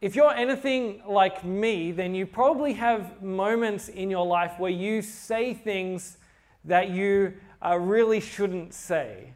if 0.00 0.14
you're 0.14 0.32
anything 0.32 1.02
like 1.06 1.44
me, 1.44 1.90
then 1.90 2.14
you 2.14 2.24
probably 2.24 2.72
have 2.74 3.20
moments 3.22 3.88
in 3.88 4.10
your 4.10 4.24
life 4.24 4.54
where 4.58 4.70
you 4.70 5.02
say 5.02 5.54
things 5.54 6.18
that 6.64 6.90
you 6.90 7.34
uh, 7.64 7.76
really 7.76 8.20
shouldn't 8.20 8.74
say. 8.74 9.32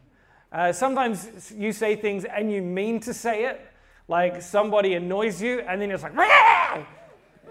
Uh, 0.51 0.71
sometimes 0.71 1.51
you 1.51 1.73
say 1.73 1.95
things 1.95 2.23
and 2.25 2.51
you 2.51 2.61
mean 2.61 2.99
to 3.01 3.13
say 3.13 3.45
it, 3.45 3.59
like 4.07 4.41
somebody 4.41 4.93
annoys 4.93 5.41
you, 5.41 5.59
and 5.61 5.81
then 5.81 5.89
you're 5.89 5.97
like, 5.97 6.15
Rah! 6.15 6.85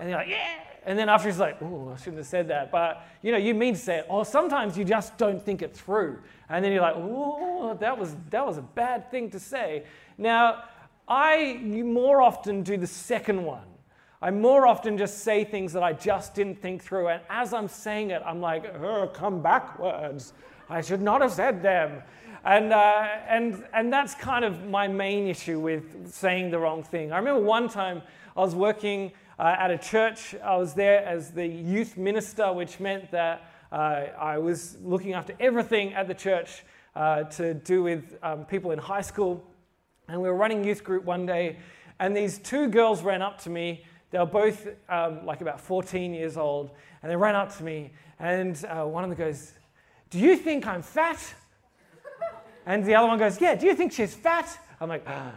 and 0.00 0.08
you're 0.08 0.18
like, 0.18 0.28
yeah. 0.28 0.60
And 0.84 0.98
then 0.98 1.08
after 1.08 1.28
it's 1.28 1.38
like, 1.38 1.60
oh, 1.62 1.92
I 1.94 1.96
shouldn't 1.96 2.18
have 2.18 2.26
said 2.26 2.48
that. 2.48 2.72
But 2.72 3.06
you 3.22 3.30
know, 3.30 3.38
you 3.38 3.54
mean 3.54 3.74
to 3.74 3.80
say 3.80 3.98
it. 3.98 4.06
Or 4.08 4.24
sometimes 4.24 4.76
you 4.76 4.84
just 4.84 5.16
don't 5.16 5.40
think 5.40 5.62
it 5.62 5.76
through. 5.76 6.18
And 6.48 6.64
then 6.64 6.72
you're 6.72 6.82
like, 6.82 6.96
oh, 6.96 7.76
that 7.80 7.96
was 7.96 8.16
that 8.30 8.44
was 8.44 8.58
a 8.58 8.62
bad 8.62 9.10
thing 9.10 9.30
to 9.30 9.38
say. 9.38 9.84
Now, 10.18 10.64
I 11.08 11.60
more 11.62 12.22
often 12.22 12.62
do 12.62 12.76
the 12.76 12.86
second 12.86 13.44
one. 13.44 13.66
I 14.20 14.30
more 14.30 14.68
often 14.68 14.96
just 14.96 15.18
say 15.18 15.42
things 15.44 15.72
that 15.72 15.82
I 15.82 15.92
just 15.92 16.34
didn't 16.34 16.62
think 16.62 16.82
through. 16.82 17.08
And 17.08 17.22
as 17.28 17.52
I'm 17.52 17.66
saying 17.66 18.10
it, 18.10 18.22
I'm 18.24 18.40
like, 18.40 18.72
oh, 18.76 19.08
come 19.08 19.42
backwards. 19.42 20.32
I 20.70 20.80
should 20.80 21.02
not 21.02 21.22
have 21.22 21.32
said 21.32 21.60
them. 21.60 22.02
And, 22.44 22.72
uh, 22.72 23.08
and, 23.28 23.64
and 23.72 23.92
that's 23.92 24.14
kind 24.14 24.44
of 24.44 24.68
my 24.68 24.86
main 24.86 25.26
issue 25.26 25.58
with 25.58 26.12
saying 26.12 26.50
the 26.50 26.58
wrong 26.58 26.84
thing. 26.84 27.12
I 27.12 27.18
remember 27.18 27.42
one 27.42 27.68
time 27.68 28.02
I 28.36 28.40
was 28.40 28.54
working 28.54 29.12
uh, 29.38 29.56
at 29.58 29.70
a 29.70 29.78
church. 29.78 30.36
I 30.42 30.56
was 30.56 30.72
there 30.74 31.04
as 31.04 31.32
the 31.32 31.46
youth 31.46 31.96
minister, 31.96 32.52
which 32.52 32.78
meant 32.78 33.10
that 33.10 33.50
uh, 33.72 34.06
I 34.18 34.38
was 34.38 34.76
looking 34.82 35.14
after 35.14 35.34
everything 35.40 35.94
at 35.94 36.06
the 36.06 36.14
church 36.14 36.62
uh, 36.94 37.24
to 37.24 37.54
do 37.54 37.82
with 37.82 38.18
um, 38.22 38.44
people 38.44 38.70
in 38.70 38.78
high 38.78 39.00
school. 39.00 39.42
And 40.12 40.20
we 40.20 40.28
were 40.28 40.36
running 40.36 40.62
youth 40.62 40.84
group 40.84 41.04
one 41.04 41.24
day, 41.24 41.56
and 41.98 42.14
these 42.14 42.36
two 42.36 42.68
girls 42.68 43.02
ran 43.02 43.22
up 43.22 43.40
to 43.44 43.50
me. 43.50 43.82
They 44.10 44.18
were 44.18 44.26
both 44.26 44.68
um, 44.90 45.24
like 45.24 45.40
about 45.40 45.58
14 45.58 46.12
years 46.12 46.36
old, 46.36 46.70
and 47.02 47.10
they 47.10 47.16
ran 47.16 47.34
up 47.34 47.56
to 47.56 47.62
me, 47.64 47.92
and 48.18 48.62
uh, 48.66 48.84
one 48.84 49.04
of 49.04 49.08
them 49.08 49.18
goes, 49.18 49.54
Do 50.10 50.18
you 50.18 50.36
think 50.36 50.66
I'm 50.66 50.82
fat? 50.82 51.18
And 52.66 52.84
the 52.84 52.94
other 52.94 53.08
one 53.08 53.18
goes, 53.18 53.40
Yeah, 53.40 53.54
do 53.54 53.64
you 53.64 53.74
think 53.74 53.90
she's 53.90 54.12
fat? 54.12 54.54
I'm 54.82 54.90
like, 54.90 55.02
ah, 55.06 55.32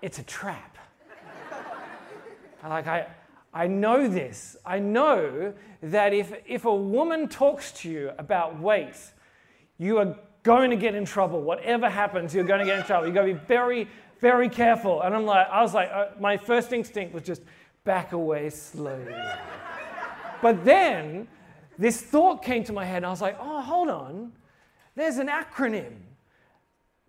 It's 0.00 0.18
a 0.18 0.22
trap. 0.22 0.78
like, 2.66 2.86
I, 2.86 3.08
I 3.52 3.66
know 3.66 4.08
this. 4.08 4.56
I 4.64 4.78
know 4.78 5.52
that 5.82 6.14
if, 6.14 6.32
if 6.46 6.64
a 6.64 6.74
woman 6.74 7.28
talks 7.28 7.72
to 7.72 7.90
you 7.90 8.10
about 8.16 8.58
weight, 8.58 8.96
you 9.76 9.98
are 9.98 10.16
going 10.44 10.70
to 10.70 10.76
get 10.76 10.94
in 10.94 11.04
trouble. 11.04 11.42
Whatever 11.42 11.90
happens, 11.90 12.34
you're 12.34 12.44
going 12.44 12.60
to 12.60 12.66
get 12.66 12.78
in 12.78 12.84
trouble. 12.84 13.06
You've 13.06 13.14
got 13.14 13.22
to 13.22 13.32
be 13.32 13.40
very, 13.48 13.88
very 14.20 14.48
careful. 14.48 15.02
And 15.02 15.14
I'm 15.14 15.24
like, 15.24 15.48
I 15.48 15.62
was 15.62 15.74
like, 15.74 15.90
uh, 15.90 16.08
my 16.20 16.36
first 16.36 16.72
instinct 16.72 17.12
was 17.12 17.24
just 17.24 17.42
back 17.82 18.12
away 18.12 18.50
slowly. 18.50 19.14
but 20.42 20.64
then 20.64 21.26
this 21.78 22.00
thought 22.00 22.44
came 22.44 22.62
to 22.64 22.72
my 22.72 22.84
head, 22.84 22.98
and 22.98 23.06
I 23.06 23.10
was 23.10 23.22
like, 23.22 23.36
oh, 23.40 23.60
hold 23.62 23.88
on. 23.88 24.32
There's 24.94 25.16
an 25.16 25.28
acronym. 25.28 25.94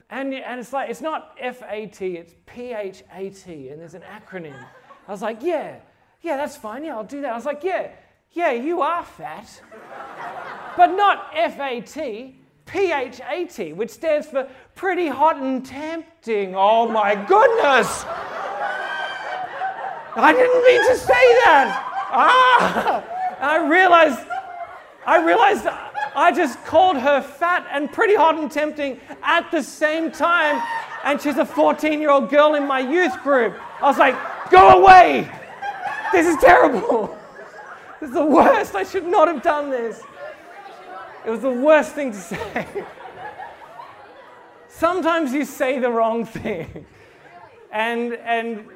And, 0.09 0.33
and 0.33 0.59
it's 0.59 0.71
like, 0.71 0.89
it's 0.89 1.01
not 1.01 1.37
FAT, 1.37 2.01
it's 2.01 2.33
PHAT, 2.47 3.47
and 3.47 3.81
there's 3.81 3.95
an 3.95 4.03
acronym. 4.03 4.57
I 5.07 5.11
was 5.11 5.21
like, 5.21 5.39
yeah, 5.41 5.77
yeah, 6.21 6.37
that's 6.37 6.55
fine. 6.55 6.83
Yeah, 6.83 6.95
I'll 6.95 7.03
do 7.03 7.21
that. 7.21 7.31
I 7.31 7.35
was 7.35 7.45
like, 7.45 7.63
yeah, 7.63 7.91
yeah, 8.31 8.51
you 8.51 8.81
are 8.81 9.03
fat. 9.03 9.61
but 10.77 10.87
not 10.87 11.33
FAT, 11.33 12.35
PHAT, 12.65 13.75
which 13.75 13.91
stands 13.91 14.27
for 14.27 14.47
pretty 14.75 15.07
hot 15.07 15.37
and 15.37 15.65
tempting. 15.65 16.55
Oh 16.55 16.87
my 16.87 17.15
goodness! 17.15 18.05
I 20.17 20.31
didn't 20.31 20.63
mean 20.63 20.81
to 20.89 20.97
say 20.97 21.35
that. 21.45 21.91
Ah! 22.11 23.03
I 23.39 23.67
realized, 23.67 24.25
I 25.05 25.23
realized 25.23 25.67
I 26.15 26.31
just 26.31 26.63
called 26.65 26.97
her 26.97 27.21
fat 27.21 27.67
and 27.69 27.91
pretty 27.91 28.15
hot 28.15 28.39
and 28.39 28.49
tempting 28.49 28.99
at 29.21 29.51
the 29.51 29.61
same 29.61 30.11
time. 30.11 30.61
And 31.03 31.21
she's 31.21 31.37
a 31.37 31.45
14 31.45 31.99
year 31.99 32.09
old 32.09 32.29
girl 32.29 32.55
in 32.55 32.65
my 32.65 32.79
youth 32.79 33.21
group. 33.21 33.55
I 33.81 33.83
was 33.83 33.97
like, 33.97 34.15
go 34.49 34.81
away. 34.81 35.29
This 36.11 36.25
is 36.25 36.37
terrible. 36.37 37.15
This 37.99 38.09
is 38.09 38.15
the 38.15 38.25
worst. 38.25 38.73
I 38.73 38.83
should 38.83 39.05
not 39.05 39.27
have 39.27 39.43
done 39.43 39.69
this. 39.69 40.01
It 41.25 41.29
was 41.29 41.41
the 41.41 41.49
worst 41.49 41.93
thing 41.93 42.11
to 42.11 42.17
say. 42.17 42.67
sometimes 44.67 45.33
you 45.33 45.43
say 45.45 45.79
the 45.79 45.89
wrong 45.89 46.25
thing. 46.25 46.85
And, 47.71 48.13
and, 48.13 48.67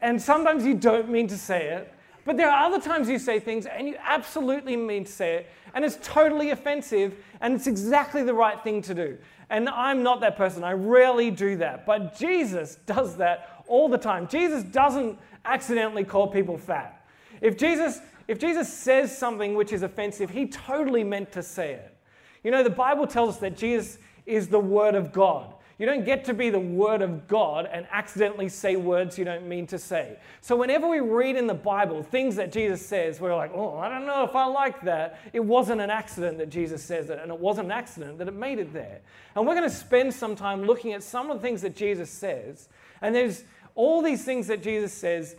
and 0.00 0.20
sometimes 0.20 0.64
you 0.64 0.74
don't 0.74 1.08
mean 1.08 1.28
to 1.28 1.36
say 1.36 1.68
it. 1.68 1.94
But 2.24 2.36
there 2.36 2.50
are 2.50 2.66
other 2.66 2.80
times 2.80 3.08
you 3.08 3.18
say 3.18 3.40
things 3.40 3.64
and 3.64 3.88
you 3.88 3.96
absolutely 4.02 4.76
mean 4.76 5.04
to 5.04 5.10
say 5.10 5.36
it, 5.36 5.50
and 5.72 5.82
it's 5.82 5.98
totally 6.02 6.50
offensive, 6.50 7.14
and 7.40 7.54
it's 7.54 7.66
exactly 7.66 8.22
the 8.22 8.34
right 8.34 8.62
thing 8.62 8.82
to 8.82 8.94
do. 8.94 9.16
And 9.48 9.66
I'm 9.68 10.02
not 10.02 10.20
that 10.20 10.36
person. 10.36 10.62
I 10.62 10.72
rarely 10.72 11.30
do 11.30 11.56
that. 11.56 11.86
But 11.86 12.18
Jesus 12.18 12.76
does 12.84 13.16
that 13.16 13.64
all 13.66 13.88
the 13.88 13.96
time. 13.96 14.28
Jesus 14.28 14.62
doesn't 14.62 15.18
accidentally 15.44 16.04
call 16.04 16.26
people 16.26 16.58
fat. 16.58 17.02
If 17.40 17.56
Jesus, 17.56 18.00
if 18.28 18.38
Jesus 18.38 18.72
says 18.72 19.16
something 19.16 19.54
which 19.54 19.72
is 19.72 19.82
offensive, 19.82 20.30
he 20.30 20.46
totally 20.46 21.02
meant 21.02 21.32
to 21.32 21.42
say 21.42 21.72
it. 21.72 21.96
You 22.44 22.50
know, 22.50 22.62
the 22.62 22.70
Bible 22.70 23.06
tells 23.06 23.36
us 23.36 23.40
that 23.40 23.56
Jesus 23.56 23.98
is 24.26 24.48
the 24.48 24.60
Word 24.60 24.94
of 24.94 25.12
God. 25.12 25.54
You 25.78 25.86
don't 25.86 26.04
get 26.04 26.24
to 26.24 26.34
be 26.34 26.50
the 26.50 26.58
Word 26.58 27.02
of 27.02 27.28
God 27.28 27.68
and 27.72 27.86
accidentally 27.92 28.48
say 28.48 28.74
words 28.74 29.16
you 29.16 29.24
don't 29.24 29.48
mean 29.48 29.66
to 29.68 29.78
say. 29.78 30.18
So, 30.40 30.56
whenever 30.56 30.88
we 30.88 30.98
read 30.98 31.36
in 31.36 31.46
the 31.46 31.54
Bible 31.54 32.02
things 32.02 32.34
that 32.36 32.50
Jesus 32.52 32.84
says, 32.84 33.20
we're 33.20 33.34
like, 33.34 33.52
oh, 33.54 33.78
I 33.78 33.88
don't 33.88 34.04
know 34.04 34.24
if 34.24 34.34
I 34.34 34.44
like 34.46 34.82
that. 34.82 35.20
It 35.32 35.40
wasn't 35.40 35.80
an 35.80 35.88
accident 35.88 36.36
that 36.38 36.50
Jesus 36.50 36.82
says 36.82 37.10
it, 37.10 37.20
and 37.22 37.30
it 37.30 37.38
wasn't 37.38 37.66
an 37.66 37.72
accident 37.72 38.18
that 38.18 38.26
it 38.26 38.34
made 38.34 38.58
it 38.58 38.72
there. 38.72 39.00
And 39.36 39.46
we're 39.46 39.54
going 39.54 39.68
to 39.68 39.74
spend 39.74 40.12
some 40.12 40.34
time 40.34 40.64
looking 40.64 40.92
at 40.94 41.02
some 41.04 41.30
of 41.30 41.38
the 41.38 41.42
things 41.42 41.62
that 41.62 41.76
Jesus 41.76 42.10
says. 42.10 42.68
And 43.00 43.14
there's 43.14 43.44
all 43.76 44.02
these 44.02 44.24
things 44.24 44.48
that 44.48 44.60
Jesus 44.60 44.92
says, 44.92 45.36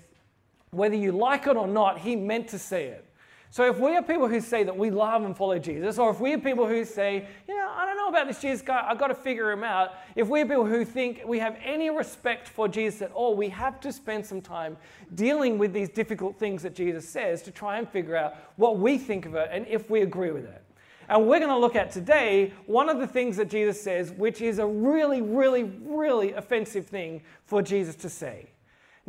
whether 0.72 0.96
you 0.96 1.12
like 1.12 1.48
it 1.48 1.56
or 1.58 1.68
not, 1.68 2.00
he 2.00 2.16
meant 2.16 2.48
to 2.50 2.60
say 2.60 2.86
it. 2.88 3.06
So 3.52 3.68
if 3.68 3.80
we 3.80 3.96
are 3.96 4.04
people 4.04 4.28
who 4.28 4.42
say 4.42 4.64
that 4.64 4.78
we 4.78 4.92
love 4.92 5.24
and 5.24 5.36
follow 5.36 5.58
Jesus, 5.58 5.98
or 5.98 6.12
if 6.12 6.20
we 6.20 6.34
are 6.34 6.38
people 6.38 6.68
who 6.68 6.86
say, 6.86 7.28
you 7.48 7.58
know, 7.58 7.68
I 7.76 7.84
don't 7.88 7.98
know 7.98 8.08
about 8.08 8.28
this 8.28 8.40
Jesus 8.40 8.62
guy, 8.62 8.86
I've 8.88 9.00
got 9.00 9.08
to 9.08 9.16
figure 9.16 9.50
him 9.50 9.64
out, 9.64 9.94
if 10.16 10.28
we're 10.28 10.46
people 10.46 10.68
who 10.68 10.86
think 10.86 11.24
we 11.26 11.40
have 11.40 11.58
any 11.64 11.90
respect 11.90 12.48
for 12.48 12.68
Jesus 12.68 13.02
at 13.02 13.12
all, 13.12 13.36
we 13.36 13.50
have 13.50 13.80
to 13.80 13.92
spend 13.92 14.24
some 14.24 14.40
time 14.40 14.78
dealing 15.16 15.58
with 15.58 15.74
these 15.74 15.90
difficult 15.90 16.38
things 16.38 16.62
that 16.62 16.76
Jesus 16.76 17.10
says 17.10 17.42
to 17.42 17.52
try 17.52 17.80
and 17.80 17.90
figure 17.90 18.16
out 18.16 18.36
what 18.58 18.78
we 18.78 19.00
think 19.00 19.26
of 19.26 19.34
it 19.34 19.50
and 19.52 19.66
if 19.68 19.90
we 19.90 20.02
agree 20.02 20.32
with 20.32 20.46
it. 20.46 20.64
And 21.08 21.26
we're 21.28 21.40
going 21.40 21.50
to 21.50 21.58
look 21.58 21.76
at 21.76 21.92
today 21.92 22.54
one 22.68 22.88
of 22.88 23.00
the 23.00 23.08
things 23.08 23.36
that 23.38 23.50
Jesus 23.50 23.82
says, 23.82 24.12
which 24.12 24.42
is 24.42 24.60
a 24.60 24.68
really, 24.68 25.24
really, 25.24 25.64
really 25.64 26.34
offensive 26.34 26.86
thing 26.86 27.24
for 27.46 27.64
Jesus 27.64 27.96
to 27.96 28.10
say. 28.10 28.52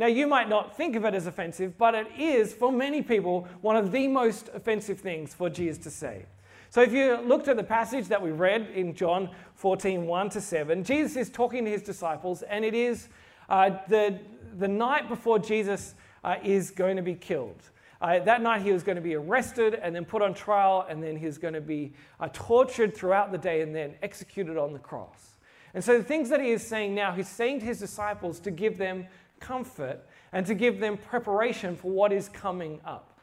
Now, 0.00 0.06
you 0.06 0.27
might 0.27 0.49
not 0.49 0.75
think 0.75 0.97
of 0.97 1.05
it 1.05 1.12
as 1.12 1.27
offensive, 1.27 1.77
but 1.77 1.94
it 1.94 2.06
is, 2.19 2.55
for 2.55 2.72
many 2.72 3.03
people, 3.03 3.47
one 3.61 3.77
of 3.77 3.93
the 3.93 4.09
most 4.09 4.49
offensive 4.55 4.99
things 4.99 5.34
for 5.34 5.50
Jesus 5.50 5.77
to 5.84 5.91
say. 5.91 6.25
So, 6.71 6.81
if 6.81 6.91
you 6.91 7.19
looked 7.19 7.49
at 7.49 7.59
the 7.59 7.62
passage 7.62 8.09
that 8.09 8.22
we 8.22 8.31
read 8.31 8.71
in 8.75 8.94
John 8.94 9.28
14 9.56 10.06
1 10.06 10.31
to 10.31 10.41
7, 10.41 10.84
Jesus 10.84 11.16
is 11.19 11.28
talking 11.28 11.66
to 11.66 11.71
his 11.71 11.83
disciples, 11.83 12.41
and 12.41 12.65
it 12.65 12.72
is 12.72 13.10
uh, 13.50 13.72
the, 13.89 14.19
the 14.56 14.69
night 14.69 15.06
before 15.06 15.39
Jesus 15.39 15.94
uh, 16.25 16.37
is 16.43 16.71
going 16.71 16.97
to 16.97 17.03
be 17.03 17.15
killed. 17.15 17.60
Uh, 18.00 18.21
that 18.21 18.41
night, 18.41 18.62
he 18.62 18.72
was 18.72 18.83
going 18.83 18.97
to 18.97 19.03
be 19.03 19.16
arrested 19.16 19.75
and 19.75 19.94
then 19.94 20.06
put 20.06 20.22
on 20.22 20.33
trial, 20.33 20.87
and 20.89 21.03
then 21.03 21.15
he 21.15 21.27
was 21.27 21.37
going 21.37 21.53
to 21.53 21.60
be 21.60 21.93
uh, 22.21 22.28
tortured 22.33 22.97
throughout 22.97 23.33
the 23.33 23.39
day 23.39 23.60
and 23.60 23.77
then 23.77 23.93
executed 24.03 24.56
on 24.56 24.72
the 24.72 24.78
cross. 24.78 25.30
And 25.75 25.85
so, 25.85 25.99
the 25.99 26.05
things 26.05 26.29
that 26.31 26.41
he 26.41 26.51
is 26.51 26.67
saying 26.67 26.95
now, 26.95 27.13
he's 27.13 27.29
saying 27.29 27.61
to 27.61 27.67
his 27.67 27.79
disciples 27.79 28.41
to 28.41 28.51
give 28.51 28.77
them 28.77 29.07
comfort 29.41 30.01
and 30.33 30.47
to 30.47 30.55
give 30.55 30.78
them 30.78 30.97
preparation 30.97 31.77
for 31.77 31.91
what 31.91 32.13
is 32.13 32.28
coming 32.28 32.81
up. 32.84 33.19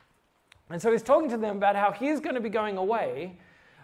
And 0.69 0.81
so 0.81 0.91
he's 0.91 1.03
talking 1.03 1.29
to 1.29 1.37
them 1.37 1.57
about 1.57 1.75
how 1.75 1.91
he's 1.91 2.19
going 2.19 2.35
to 2.35 2.41
be 2.41 2.49
going 2.49 2.75
away, 2.75 3.37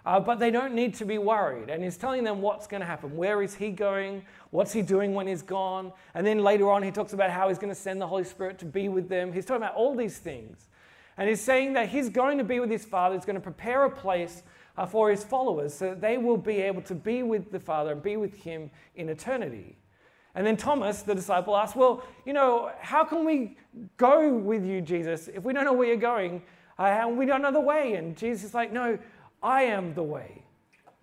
uh, 0.06 0.20
but 0.20 0.40
they 0.40 0.52
don't 0.52 0.74
need 0.74 0.94
to 0.96 1.06
be 1.06 1.18
worried. 1.18 1.70
And 1.70 1.82
he's 1.82 1.96
telling 1.96 2.26
them 2.26 2.42
what's 2.42 2.68
going 2.68 2.82
to 2.82 2.86
happen. 2.86 3.16
Where 3.16 3.42
is 3.42 3.56
he 3.56 3.70
going? 3.70 4.24
What's 4.50 4.74
he 4.74 4.82
doing 4.82 5.14
when 5.14 5.28
he's 5.28 5.42
gone? 5.42 5.94
And 6.14 6.28
then 6.28 6.40
later 6.40 6.70
on, 6.70 6.84
he 6.84 6.92
talks 6.92 7.14
about 7.14 7.30
how 7.30 7.48
he's 7.48 7.58
going 7.58 7.74
to 7.74 7.80
send 7.80 8.02
the 8.02 8.08
Holy 8.08 8.26
Spirit 8.26 8.60
to 8.60 8.66
be 8.66 8.90
with 8.90 9.08
them. 9.08 9.32
He's 9.32 9.46
talking 9.46 9.64
about 9.64 9.76
all 9.76 9.96
these 9.96 10.18
things. 10.18 10.68
And 11.16 11.30
he's 11.30 11.42
saying 11.42 11.74
that 11.74 11.90
he's 11.90 12.10
going 12.10 12.38
to 12.40 12.44
be 12.44 12.60
with 12.60 12.70
his 12.70 12.84
Father, 12.84 13.16
he's 13.16 13.26
going 13.26 13.36
to 13.36 13.42
prepare 13.42 13.86
a 13.86 13.90
place 13.90 14.44
uh, 14.78 14.86
for 14.86 15.10
his 15.12 15.24
followers 15.24 15.74
so 15.74 15.90
that 15.90 16.02
they 16.02 16.18
will 16.18 16.38
be 16.38 16.58
able 16.62 16.82
to 16.82 16.96
be 16.96 17.24
with 17.24 17.52
the 17.52 17.60
Father 17.60 17.92
and 17.92 18.02
be 18.02 18.18
with 18.18 18.34
him 18.36 18.70
in 18.96 19.10
eternity. 19.10 19.78
And 20.36 20.46
then 20.46 20.58
Thomas, 20.58 21.04
the 21.04 21.14
disciple, 21.14 21.56
asked, 21.56 21.76
Well, 21.76 22.04
you 22.26 22.34
know, 22.34 22.72
how 22.80 23.04
can 23.04 23.24
we 23.24 23.58
go 23.98 24.34
with 24.34 24.66
you, 24.66 24.82
Jesus, 24.82 25.28
if 25.28 25.44
we 25.44 25.54
don't 25.54 25.66
know 25.66 25.74
where 25.74 25.88
you're 25.88 25.98
going 25.98 26.42
uh, 26.80 26.84
and 26.84 27.18
we 27.18 27.26
don't 27.26 27.42
know 27.42 27.52
the 27.52 27.62
way? 27.62 27.94
And 27.96 28.18
Jesus 28.18 28.46
is 28.46 28.54
like, 28.54 28.74
No, 28.74 28.98
I 29.44 29.64
am 29.64 29.94
the 29.94 30.04
way, 30.04 30.44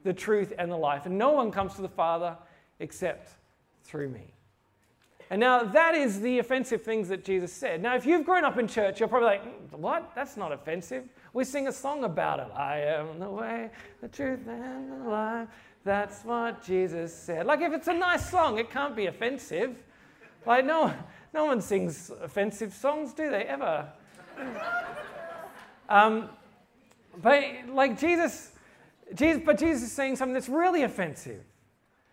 the 0.03 0.13
truth, 0.13 0.53
and 0.59 0.71
the 0.71 0.77
life. 0.77 1.07
And 1.07 1.17
no 1.17 1.31
one 1.31 1.53
comes 1.53 1.75
to 1.75 1.83
the 1.83 1.89
Father 1.89 2.37
except 2.81 3.31
through 3.85 4.09
me. 4.09 4.35
And 5.31 5.39
now 5.39 5.63
that 5.63 5.95
is 5.95 6.21
the 6.21 6.41
offensive 6.41 6.83
things 6.83 7.09
that 7.09 7.25
Jesus 7.25 7.53
said. 7.53 7.81
Now, 7.81 7.95
if 7.95 8.05
you've 8.05 8.27
grown 8.27 8.45
up 8.45 8.59
in 8.59 8.67
church, 8.67 8.99
you're 8.99 9.09
probably 9.09 9.29
like, 9.29 9.71
what? 9.71 10.11
That's 10.17 10.37
not 10.37 10.51
offensive. 10.51 11.05
We 11.33 11.45
sing 11.45 11.69
a 11.69 11.73
song 11.73 12.05
about 12.05 12.41
it. 12.41 12.49
I 12.57 12.81
am 12.81 13.21
the 13.21 13.31
way, 13.31 13.71
the 14.01 14.09
truth, 14.09 14.41
and 14.49 14.91
the 14.91 15.09
life. 15.09 15.49
That's 15.85 16.25
what 16.25 16.65
Jesus 16.65 17.15
said. 17.15 17.47
Like, 17.47 17.61
if 17.61 17.73
it's 17.73 17.89
a 17.89 17.95
nice 17.95 18.29
song, 18.29 18.59
it 18.59 18.71
can't 18.71 18.97
be 18.97 19.07
offensive. 19.07 19.77
Like, 20.45 20.65
no, 20.65 20.93
no 21.33 21.45
one 21.45 21.61
sings 21.61 22.11
offensive 22.23 22.75
songs, 22.75 23.13
do 23.13 23.31
they, 23.31 23.45
ever? 23.45 23.89
um, 25.89 26.29
but, 27.23 27.45
like, 27.69 27.99
Jesus, 27.99 28.53
Jesus, 29.15 29.43
but 29.45 29.59
Jesus 29.59 29.85
is 29.85 29.93
saying 29.93 30.17
something 30.17 30.35
that's 30.35 30.49
really 30.49 30.83
offensive. 30.83 31.45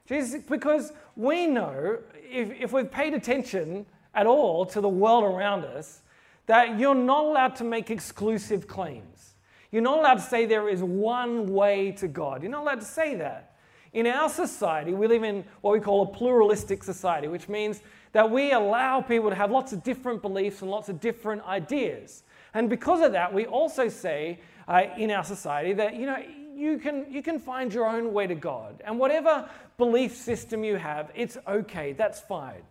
Jesus, 0.08 0.44
because 0.44 0.94
we 1.16 1.48
know, 1.48 1.98
if, 2.16 2.52
if 2.62 2.72
we've 2.72 2.92
paid 2.92 3.14
attention 3.14 3.86
at 4.14 4.28
all 4.28 4.66
to 4.68 4.80
the 4.80 4.90
world 4.90 5.24
around 5.24 5.66
us, 5.66 6.02
that 6.48 6.80
you're 6.80 6.96
not 6.96 7.26
allowed 7.26 7.56
to 7.58 7.64
make 7.64 7.92
exclusive 7.92 8.68
claims. 8.68 9.36
You're 9.72 9.82
not 9.82 10.00
allowed 10.00 10.16
to 10.16 10.22
say 10.22 10.46
there 10.46 10.70
is 10.70 10.82
one 10.82 11.54
way 11.54 11.92
to 11.94 12.08
God. 12.08 12.42
You're 12.42 12.52
not 12.52 12.64
allowed 12.64 12.80
to 12.80 12.86
say 12.86 13.16
that. 13.16 13.56
In 13.94 14.08
our 14.08 14.30
society, 14.30 14.94
we 14.94 15.08
live 15.08 15.24
in 15.24 15.44
what 15.62 15.74
we 15.74 15.80
call 15.80 16.04
a 16.04 16.08
pluralistic 16.08 16.84
society, 16.84 17.28
which 17.28 17.50
means 17.50 17.82
that 18.14 18.30
we 18.30 18.54
allow 18.54 19.02
people 19.02 19.30
to 19.30 19.36
have 19.36 19.52
lots 19.52 19.74
of 19.74 19.84
different 19.84 20.22
beliefs 20.22 20.62
and 20.62 20.72
lots 20.72 20.88
of 20.90 21.00
different 21.00 21.44
ideas. 21.46 22.24
And 22.54 22.70
because 22.70 23.02
of 23.02 23.12
that, 23.12 23.34
we 23.34 23.46
also 23.46 23.90
say 23.90 24.40
uh, 24.68 24.84
in 24.98 25.12
our 25.12 25.24
society 25.24 25.74
that, 25.74 25.96
you 25.96 26.06
know, 26.06 26.18
you 26.56 26.78
can, 26.78 27.06
you 27.12 27.22
can 27.22 27.40
find 27.40 27.74
your 27.74 27.86
own 27.86 28.14
way 28.14 28.26
to 28.26 28.36
God. 28.36 28.82
And 28.86 28.98
whatever 28.98 29.50
belief 29.78 30.16
system 30.16 30.64
you 30.64 30.78
have, 30.78 31.12
it's 31.14 31.38
okay, 31.48 31.92
that's 31.94 32.22
fine 32.22 32.64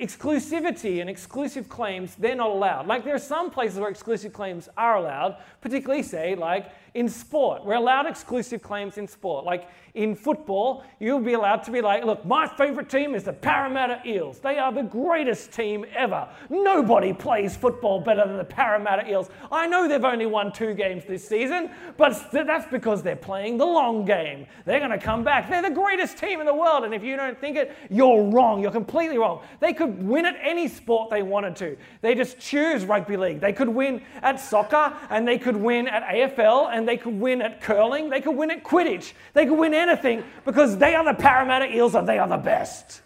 exclusivity 0.00 1.00
and 1.00 1.08
exclusive 1.10 1.68
claims, 1.68 2.14
they're 2.16 2.34
not 2.34 2.50
allowed. 2.50 2.86
Like 2.86 3.04
there 3.04 3.14
are 3.14 3.18
some 3.18 3.50
places 3.50 3.78
where 3.78 3.90
exclusive 3.90 4.32
claims 4.32 4.68
are 4.76 4.96
allowed, 4.96 5.36
particularly, 5.60 6.02
say, 6.02 6.34
like 6.34 6.70
in 6.94 7.08
sport. 7.10 7.62
We're 7.64 7.74
allowed 7.74 8.06
exclusive 8.06 8.62
claims 8.62 8.96
in 8.96 9.06
sport. 9.06 9.44
Like 9.44 9.68
in 9.94 10.14
football, 10.14 10.82
you'll 10.98 11.20
be 11.20 11.34
allowed 11.34 11.62
to 11.64 11.70
be 11.70 11.82
like, 11.82 12.04
look, 12.04 12.24
my 12.24 12.48
favorite 12.48 12.88
team 12.88 13.14
is 13.14 13.24
the 13.24 13.34
Parramatta 13.34 14.00
Eels. 14.06 14.38
They 14.38 14.56
are 14.58 14.72
the 14.72 14.82
greatest 14.82 15.52
team 15.52 15.84
ever. 15.94 16.26
Nobody 16.48 17.12
plays 17.12 17.54
football 17.54 18.00
better 18.00 18.26
than 18.26 18.38
the 18.38 18.44
Parramatta 18.44 19.10
Eels. 19.10 19.28
I 19.52 19.66
know 19.66 19.86
they've 19.86 20.02
only 20.02 20.24
won 20.24 20.52
two 20.52 20.72
games 20.72 21.04
this 21.04 21.26
season, 21.26 21.70
but 21.98 22.30
that's 22.32 22.66
because 22.70 23.02
they're 23.02 23.14
playing 23.14 23.58
the 23.58 23.66
long 23.66 24.06
game. 24.06 24.46
They're 24.64 24.80
going 24.80 24.90
to 24.90 24.98
come 24.98 25.22
back. 25.22 25.50
They're 25.50 25.62
the 25.62 25.70
greatest 25.70 26.16
team 26.16 26.40
in 26.40 26.46
the 26.46 26.54
world. 26.54 26.84
And 26.84 26.94
if 26.94 27.02
you 27.04 27.16
don't 27.16 27.38
think 27.38 27.58
it, 27.58 27.76
you're 27.90 28.24
wrong. 28.30 28.62
You're 28.62 28.70
completely 28.70 29.18
wrong. 29.18 29.42
They 29.60 29.74
could 29.76 30.02
win 30.02 30.26
at 30.26 30.36
any 30.42 30.66
sport 30.66 31.10
they 31.10 31.22
wanted 31.22 31.54
to. 31.56 31.76
They 32.00 32.14
just 32.14 32.38
choose 32.38 32.84
rugby 32.84 33.16
league. 33.16 33.40
They 33.40 33.52
could 33.52 33.68
win 33.68 34.02
at 34.22 34.40
soccer 34.40 34.96
and 35.10 35.26
they 35.26 35.38
could 35.38 35.56
win 35.56 35.86
at 35.86 36.02
AFL 36.02 36.70
and 36.72 36.88
they 36.88 36.96
could 36.96 37.18
win 37.20 37.40
at 37.42 37.60
curling, 37.60 38.10
they 38.10 38.20
could 38.20 38.36
win 38.36 38.50
at 38.50 38.64
Quidditch, 38.64 39.12
they 39.34 39.46
could 39.46 39.58
win 39.58 39.74
anything 39.74 40.24
because 40.44 40.76
they 40.78 40.94
are 40.94 41.04
the 41.04 41.14
Parramatta 41.14 41.72
Eels 41.72 41.94
and 41.94 42.08
they 42.08 42.18
are 42.18 42.28
the 42.28 42.36
best. 42.36 43.02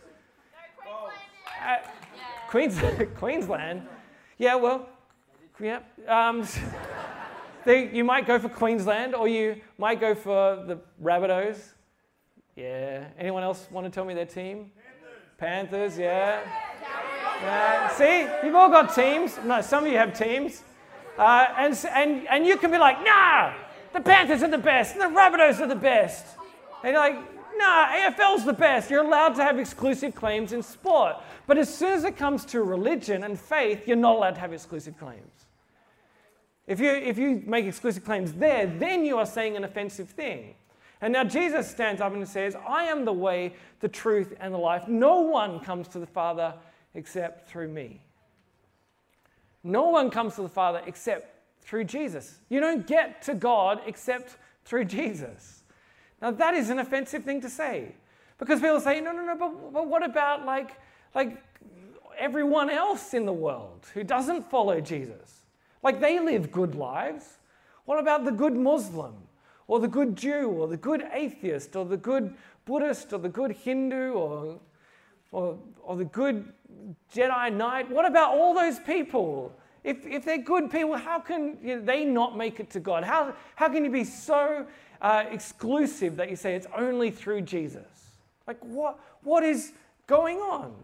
Uh, 1.63 1.77
Queensland, 2.49 3.15
Queensland, 3.17 3.83
yeah, 4.39 4.55
well, 4.55 4.89
yeah. 5.61 5.81
Um, 6.09 6.47
they, 7.65 7.91
you 7.95 8.05
might 8.05 8.27
go 8.27 8.39
for 8.39 8.49
Queensland 8.49 9.15
or 9.15 9.29
you 9.29 9.61
might 9.77 10.01
go 10.01 10.15
for 10.15 10.65
the 10.67 10.79
Rabbitohs. 11.03 11.75
Yeah. 12.57 13.07
Anyone 13.19 13.43
else 13.43 13.69
want 13.71 13.87
to 13.87 13.91
tell 13.91 14.05
me 14.05 14.15
their 14.15 14.27
team? 14.27 14.71
Panthers, 15.41 15.97
yeah. 15.97 16.43
Yeah. 17.41 17.89
See, 17.89 18.29
you've 18.47 18.55
all 18.55 18.69
got 18.69 18.95
teams. 18.95 19.39
No, 19.43 19.63
some 19.63 19.87
of 19.87 19.91
you 19.91 19.97
have 19.97 20.13
teams. 20.13 20.63
Uh, 21.17 21.47
and, 21.57 21.75
and, 21.95 22.29
and 22.29 22.47
you 22.47 22.59
can 22.59 22.71
be 22.71 22.77
like, 22.77 23.03
nah, 23.03 23.55
the 23.95 24.03
Panthers 24.03 24.43
are 24.43 24.51
the 24.51 24.59
best, 24.59 24.97
and 24.97 25.01
the 25.01 25.19
Rabbitohs 25.19 25.59
are 25.61 25.67
the 25.67 25.75
best. 25.75 26.27
And 26.85 26.93
you're 26.93 27.01
like, 27.01 27.15
nah, 27.57 27.87
AFL's 27.87 28.45
the 28.45 28.53
best. 28.53 28.91
You're 28.91 29.03
allowed 29.03 29.35
to 29.37 29.43
have 29.43 29.59
exclusive 29.59 30.15
claims 30.15 30.53
in 30.53 30.63
sport. 30.63 31.17
But 31.47 31.57
as 31.57 31.75
soon 31.75 31.93
as 31.93 32.05
it 32.05 32.19
comes 32.19 32.45
to 32.47 32.63
religion 32.63 33.25
and 33.25 33.41
faith, 33.41 33.89
you're 33.89 33.97
not 33.97 34.17
allowed 34.17 34.35
to 34.35 34.41
have 34.41 34.53
exclusive 34.53 34.99
claims. 34.99 35.47
If 36.67 36.81
you, 36.81 36.91
if 36.91 37.17
you 37.17 37.43
make 37.47 37.65
exclusive 37.65 38.05
claims 38.05 38.35
there, 38.35 38.67
then 38.67 39.07
you 39.07 39.17
are 39.17 39.27
saying 39.27 39.57
an 39.57 39.65
offensive 39.65 40.11
thing. 40.11 40.55
And 41.03 41.13
now 41.13 41.25
Jesus 41.25 41.69
stands 41.71 42.01
up 42.01 42.13
and 42.13 42.29
says, 42.29 42.57
I 42.69 42.85
am 42.85 43.05
the 43.05 43.13
way, 43.13 43.55
the 43.81 43.89
truth, 43.89 44.35
and 44.39 44.53
the 44.53 44.59
life. 44.59 44.87
No 44.87 45.21
one 45.21 45.61
comes 45.61 45.89
to 45.89 45.99
the 45.99 46.07
Father 46.07 46.55
except 46.95 47.49
through 47.49 47.69
me. 47.69 48.03
No 49.63 49.85
one 49.85 50.11
comes 50.11 50.35
to 50.37 50.43
the 50.43 50.49
Father 50.49 50.83
except 50.87 51.37
through 51.63 51.85
Jesus. 51.85 52.39
You 52.49 52.61
don't 52.61 52.87
get 52.87 53.23
to 53.23 53.35
God 53.35 53.81
except 53.87 54.37
through 54.65 54.85
Jesus. 54.85 55.63
Now, 56.21 56.31
that 56.33 56.55
is 56.55 56.69
an 56.69 56.79
offensive 56.79 57.25
thing 57.25 57.41
to 57.41 57.49
say 57.49 57.95
because 58.39 58.61
people 58.61 58.81
say, 58.81 59.01
no, 59.01 59.13
no, 59.13 59.25
no, 59.25 59.37
but, 59.37 59.73
but 59.73 59.87
what 59.87 60.05
about 60.05 60.45
like, 60.45 60.77
like 61.15 61.43
everyone 62.19 62.69
else 62.69 63.15
in 63.15 63.25
the 63.25 63.33
world 63.33 63.87
who 63.95 64.05
doesn't 64.05 64.51
follow 64.51 64.81
Jesus? 64.81 65.45
Like 65.83 66.01
they 66.01 66.21
live 66.21 66.53
good 66.53 66.75
lives. 66.75 67.39
What 67.87 67.99
about 67.99 68.25
the 68.25 68.33
good 68.33 68.55
Muslim 68.55 69.15
or 69.71 69.79
the 69.79 69.87
good 69.87 70.17
Jew 70.17 70.49
or 70.49 70.67
the 70.67 70.77
good 70.77 71.05
atheist 71.13 71.77
or 71.77 71.85
the 71.85 71.97
good 71.97 72.35
Buddhist 72.65 73.13
or 73.13 73.19
the 73.19 73.29
good 73.29 73.53
Hindu 73.53 74.15
or, 74.15 74.59
or, 75.31 75.59
or 75.81 75.97
the 75.97 76.07
good 76.07 76.53
Jedi 77.15 77.55
Knight? 77.55 77.89
What 77.89 78.05
about 78.05 78.37
all 78.37 78.53
those 78.53 78.81
people? 78.81 79.53
If, 79.85 80.05
if 80.05 80.25
they're 80.25 80.39
good 80.39 80.73
people, 80.73 80.97
how 80.97 81.21
can 81.21 81.57
you 81.63 81.77
know, 81.77 81.83
they 81.83 82.05
not 82.05 82.37
make 82.37 82.59
it 82.59 82.69
to 82.71 82.81
God? 82.81 83.05
How, 83.05 83.33
how 83.55 83.69
can 83.69 83.85
you 83.85 83.93
be 83.93 84.03
so 84.03 84.67
uh, 85.01 85.25
exclusive 85.31 86.17
that 86.17 86.31
you 86.31 86.35
say 86.35 86.57
it's 86.57 86.67
only 86.77 87.13
through 87.13 87.43
Jesus? 87.43 88.11
Like, 88.49 88.59
what, 88.65 88.99
what 89.23 89.45
is 89.45 89.71
going 90.09 90.39
on? 90.39 90.75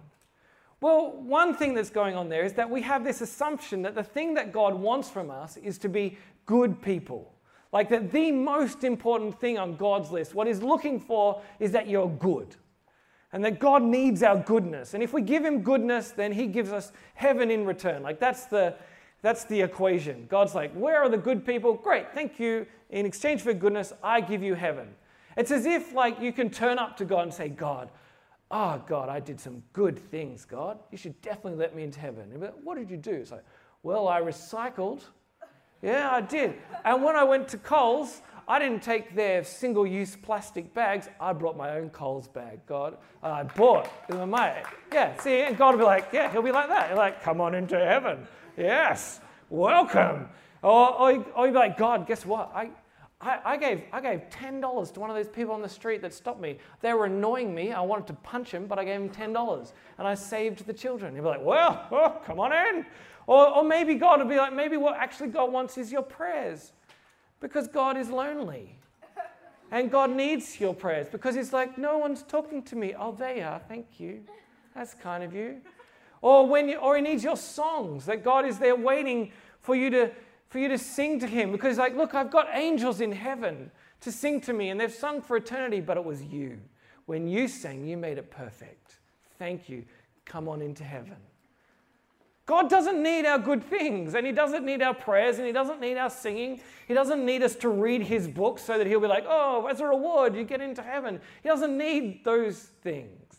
Well, 0.81 1.11
one 1.11 1.57
thing 1.57 1.75
that's 1.75 1.91
going 1.91 2.15
on 2.15 2.29
there 2.29 2.45
is 2.45 2.53
that 2.53 2.71
we 2.71 2.83
have 2.83 3.03
this 3.03 3.21
assumption 3.21 3.83
that 3.83 3.97
the 3.97 4.05
thing 4.05 4.35
that 4.35 4.53
God 4.53 4.75
wants 4.75 5.11
from 5.11 5.29
us 5.29 5.57
is 5.57 5.77
to 5.79 5.89
be 5.89 6.19
good 6.47 6.81
people. 6.81 7.33
Like 7.73 7.89
that 7.91 8.11
the 8.11 8.33
most 8.33 8.85
important 8.85 9.41
thing 9.41 9.59
on 9.59 9.77
God's 9.77 10.11
list, 10.11 10.35
what 10.35 10.47
He's 10.47 10.63
looking 10.63 11.01
for 11.01 11.43
is 11.59 11.73
that 11.73 11.89
you're 11.89 12.09
good. 12.09 12.57
And 13.33 13.45
that 13.45 13.59
God 13.59 13.83
needs 13.83 14.23
our 14.23 14.39
goodness. 14.39 14.95
And 14.95 15.03
if 15.03 15.13
we 15.13 15.21
give 15.21 15.45
Him 15.45 15.63
goodness, 15.63 16.11
then 16.11 16.33
He 16.33 16.47
gives 16.47 16.73
us 16.73 16.93
heaven 17.15 17.51
in 17.51 17.67
return. 17.67 18.03
Like 18.03 18.21
that's 18.21 18.47
the, 18.47 18.75
that's 19.21 19.45
the 19.45 19.61
equation. 19.61 20.27
God's 20.29 20.55
like, 20.55 20.73
where 20.73 21.03
are 21.03 21.09
the 21.09 21.19
good 21.19 21.45
people? 21.45 21.75
Great, 21.75 22.13
thank 22.15 22.39
you. 22.39 22.67
In 22.91 23.05
exchange 23.05 23.43
for 23.43 23.53
goodness, 23.53 23.93
I 24.03 24.21
give 24.21 24.43
you 24.43 24.55
heaven. 24.55 24.89
It's 25.37 25.51
as 25.51 25.67
if 25.67 25.93
like 25.93 26.21
you 26.21 26.33
can 26.33 26.49
turn 26.51 26.79
up 26.79 26.97
to 26.99 27.05
God 27.05 27.23
and 27.23 27.35
say, 27.35 27.49
God, 27.49 27.91
oh 28.51 28.83
God, 28.87 29.09
I 29.09 29.21
did 29.21 29.41
some 29.41 29.63
good 29.73 29.99
things, 29.99 30.45
God. 30.45 30.79
You 30.91 30.99
should 30.99 31.21
definitely 31.21 31.59
let 31.59 31.75
me 31.75 31.83
into 31.83 32.01
heaven. 32.01 32.31
Like, 32.41 32.55
what 32.63 32.79
did 32.79 32.91
you 32.91 32.97
do? 32.97 33.13
It's 33.13 33.33
like, 33.33 33.45
well, 33.83 34.09
I 34.09 34.21
recycled. 34.21 35.03
Yeah, 35.83 36.11
I 36.11 36.21
did. 36.21 36.55
And 36.85 37.03
when 37.03 37.17
I 37.17 37.25
went 37.25 37.49
to 37.49 37.59
Coles, 37.59 38.23
I 38.49 38.59
didn't 38.59 38.83
take 38.83 39.15
their 39.15 39.43
single 39.43 39.87
use 39.87 40.17
plastic 40.17 40.73
bags. 40.73 41.09
I 41.21 41.33
brought 41.33 41.57
my 41.57 41.77
own 41.77 41.91
Coles 41.91 42.29
bag, 42.29 42.61
God. 42.67 42.97
I 43.23 43.43
bought 43.43 43.89
with 44.09 44.19
my 44.19 44.25
mate. 44.25 44.65
Yeah, 44.93 45.17
see, 45.21 45.41
and 45.41 45.59
God 45.59 45.73
will 45.73 45.81
be 45.81 45.85
like, 45.85 46.09
yeah, 46.13 46.31
he'll 46.31 46.43
be 46.43 46.53
like 46.53 46.69
that. 46.69 46.89
He'll 46.89 46.97
like, 46.97 47.23
come 47.23 47.41
on 47.41 47.55
into 47.55 47.77
heaven. 47.77 48.27
Yes, 48.57 49.21
welcome. 49.51 50.29
Or, 50.63 50.95
or, 50.95 51.27
or 51.35 51.47
you'd 51.47 51.53
be 51.53 51.59
like, 51.59 51.77
God, 51.77 52.07
guess 52.07 52.25
what? 52.25 52.53
I, 52.55 52.71
I, 53.21 53.41
I, 53.45 53.57
gave, 53.57 53.83
I 53.93 54.01
gave 54.01 54.23
$10 54.31 54.93
to 54.93 55.01
one 55.01 55.11
of 55.11 55.17
those 55.17 55.29
people 55.29 55.55
on 55.55 55.63
the 55.63 55.69
street 55.69 56.01
that 56.03 56.15
stopped 56.15 56.41
me. 56.41 56.59
They 56.83 56.93
were 56.93 57.07
annoying 57.07 57.55
me. 57.55 57.73
I 57.73 57.81
wanted 57.81 58.07
to 58.09 58.13
punch 58.13 58.53
him, 58.53 58.67
but 58.67 58.79
I 58.79 58.85
gave 58.85 59.01
him 59.01 59.09
$10 59.09 59.73
and 59.99 60.07
I 60.07 60.15
saved 60.15 60.67
the 60.67 60.73
children. 60.73 61.15
He'd 61.15 61.23
be 61.23 61.27
like, 61.27 61.43
well, 61.43 61.87
oh, 61.91 62.21
come 62.25 62.39
on 62.39 62.53
in. 62.53 62.87
Or, 63.27 63.49
or 63.49 63.65
maybe 63.65 63.95
God 63.95 64.21
would 64.21 64.29
be 64.29 64.37
like, 64.37 64.53
maybe 64.53 64.77
what 64.77 64.97
actually 64.97 65.29
God 65.29 65.53
wants 65.53 65.77
is 65.79 65.91
your 65.91 66.03
prayers 66.03 66.73
because 67.41 67.67
God 67.67 67.97
is 67.97 68.09
lonely. 68.09 68.79
And 69.73 69.91
God 69.91 70.11
needs 70.11 70.61
your 70.61 70.75
prayers 70.75 71.09
because 71.09 71.35
He's 71.35 71.53
like, 71.53 71.77
no 71.77 71.99
one's 71.99 72.23
talking 72.23 72.63
to 72.65 72.77
me. 72.77 72.95
Oh, 72.97 73.13
they 73.13 73.43
are. 73.43 73.61
Thank 73.69 73.99
you. 73.99 74.21
That's 74.75 74.95
kind 74.95 75.25
of 75.25 75.35
you. 75.35 75.61
Or, 76.23 76.47
when 76.47 76.69
you, 76.69 76.77
or 76.77 76.97
He 76.97 77.03
needs 77.03 77.25
your 77.25 77.37
songs, 77.37 78.07
that 78.07 78.23
God 78.23 78.47
is 78.47 78.59
there 78.59 78.77
waiting 78.77 79.33
for 79.61 79.75
you 79.75 79.91
to, 79.91 80.11
for 80.49 80.61
you 80.61 80.69
to 80.69 80.79
sing 80.79 81.19
to 81.21 81.27
Him 81.27 81.51
because, 81.51 81.79
like, 81.79 81.97
look, 81.97 82.15
I've 82.15 82.31
got 82.31 82.49
angels 82.53 83.01
in 83.01 83.11
heaven 83.11 83.71
to 84.03 84.13
sing 84.13 84.41
to 84.43 84.53
me 84.53 84.71
and 84.71 84.81
they've 84.81 84.93
sung 84.93 85.21
for 85.21 85.37
eternity, 85.37 85.81
but 85.81 85.97
it 85.97 86.05
was 86.05 86.23
you. 86.23 86.59
When 87.07 87.27
you 87.27 87.49
sang, 87.49 87.87
you 87.87 87.97
made 87.97 88.19
it 88.19 88.31
perfect. 88.31 88.99
Thank 89.39 89.69
you. 89.69 89.85
Come 90.25 90.49
on 90.49 90.63
into 90.63 90.85
heaven. 90.85 91.17
God 92.47 92.71
doesn't 92.71 93.03
need 93.03 93.27
our 93.27 93.41
good 93.41 93.65
things, 93.65 94.15
and 94.15 94.25
He 94.25 94.33
doesn't 94.33 94.65
need 94.65 94.81
our 94.81 94.95
prayers, 94.95 95.39
and 95.39 95.47
He 95.47 95.53
doesn't 95.53 95.81
need 95.81 95.97
our 95.97 96.09
singing. 96.09 96.61
He 96.87 96.95
doesn't 96.95 97.27
need 97.27 97.43
us 97.43 97.57
to 97.57 97.69
read 97.69 98.03
His 98.03 98.29
book 98.29 98.61
so 98.61 98.79
that 98.79 98.87
He'll 98.87 99.01
be 99.01 99.09
like, 99.09 99.25
oh, 99.27 99.67
as 99.67 99.81
a 99.81 99.87
reward, 99.87 100.37
you 100.37 100.45
get 100.45 100.61
into 100.61 100.81
heaven. 100.81 101.21
He 101.43 101.49
doesn't 101.49 101.77
need 101.77 102.25
those 102.25 102.59
things. 102.83 103.37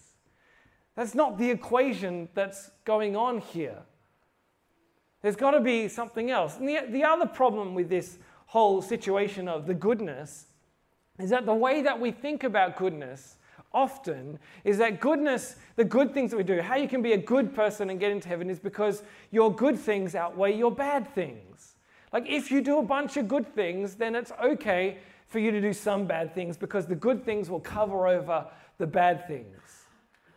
That's 0.96 1.16
not 1.16 1.38
the 1.38 1.50
equation 1.50 2.28
that's 2.34 2.72
going 2.84 3.16
on 3.16 3.40
here. 3.40 3.78
There's 5.22 5.36
got 5.36 5.52
to 5.52 5.62
be 5.62 5.88
something 5.88 6.30
else. 6.30 6.58
And 6.58 6.68
the, 6.68 6.80
the 6.90 7.04
other 7.04 7.28
problem 7.28 7.76
with 7.76 7.90
this 7.90 8.18
whole 8.48 8.82
situation 8.82 9.48
of 9.48 9.68
the 9.68 9.74
goodness 9.74 10.48
is 11.20 11.30
that 11.30 11.46
the 11.46 11.54
way 11.54 11.82
that 11.82 12.00
we 12.00 12.12
think 12.12 12.44
about 12.44 12.78
goodness 12.78 13.38
often 13.78 14.40
is 14.64 14.80
that 14.80 15.00
goodness, 15.00 15.56
the 15.76 15.86
good 15.86 16.14
things 16.14 16.32
that 16.32 16.38
we 16.38 16.44
do, 16.44 16.62
how 16.62 16.76
you 16.76 16.88
can 16.88 17.02
be 17.02 17.14
a 17.14 17.18
good 17.18 17.54
person 17.54 17.90
and 17.90 18.00
get 18.00 18.12
into 18.12 18.28
heaven 18.28 18.50
is 18.50 18.60
because 18.60 19.04
your 19.32 19.54
good 19.54 19.78
things 19.78 20.16
outweigh 20.16 20.56
your 20.58 20.72
bad 20.72 21.14
things. 21.14 21.76
Like 22.12 22.26
if 22.28 22.50
you 22.52 22.62
do 22.62 22.80
a 22.80 22.84
bunch 22.84 23.18
of 23.18 23.28
good 23.28 23.54
things, 23.54 23.96
then 23.96 24.16
it's 24.16 24.32
okay 24.44 24.98
for 25.28 25.40
you 25.40 25.52
to 25.52 25.62
do 25.62 25.74
some 25.74 26.06
bad 26.06 26.34
things 26.34 26.58
because 26.58 26.88
the 26.88 26.96
good 26.96 27.24
things 27.24 27.50
will 27.50 27.60
cover 27.60 28.08
over 28.08 28.48
the 28.80 28.88
bad 28.88 29.28
things. 29.28 29.86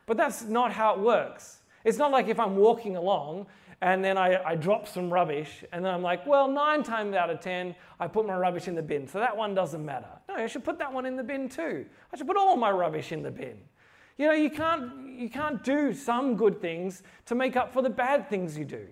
But 0.07 0.17
that's 0.17 0.43
not 0.43 0.73
how 0.73 0.95
it 0.95 1.01
works. 1.01 1.61
It's 1.85 1.99
not 1.99 2.11
like 2.11 2.29
if 2.29 2.39
I'm 2.39 2.57
walking 2.57 2.97
along 2.97 3.47
and 3.83 4.05
then 4.05 4.19
I, 4.19 4.43
I 4.43 4.55
drop 4.57 4.87
some 4.87 5.13
rubbish, 5.13 5.65
and 5.73 5.85
then 5.85 5.95
I'm 5.95 6.03
like, 6.03 6.27
well, 6.27 6.49
nine 6.49 6.83
times 6.83 7.15
out 7.15 7.31
of 7.31 7.41
ten, 7.41 7.75
I 7.99 8.09
put 8.09 8.27
my 8.27 8.37
rubbish 8.37 8.69
in 8.69 8.75
the 8.75 8.83
bin, 8.83 9.07
so 9.09 9.19
that 9.19 9.37
one 9.37 9.55
doesn't 9.55 9.85
matter. 9.85 10.11
No, 10.29 10.35
I 10.35 10.47
should 10.47 10.65
put 10.65 10.79
that 10.79 10.93
one 10.93 11.07
in 11.07 11.17
the 11.17 11.23
bin 11.23 11.49
too. 11.49 11.87
I 12.13 12.17
should 12.17 12.27
put 12.27 12.37
all 12.37 12.57
my 12.57 12.71
rubbish 12.71 13.13
in 13.13 13.23
the 13.23 13.31
bin. 13.31 13.59
You 14.19 14.27
know, 14.27 14.33
you 14.33 14.51
can't, 14.51 15.09
you 15.09 15.31
can't 15.31 15.65
do 15.65 15.95
some 15.95 16.37
good 16.37 16.61
things 16.61 17.03
to 17.25 17.35
make 17.35 17.57
up 17.57 17.73
for 17.73 17.81
the 17.81 17.89
bad 17.89 18.29
things 18.29 18.59
you 18.59 18.67
do. 18.67 18.87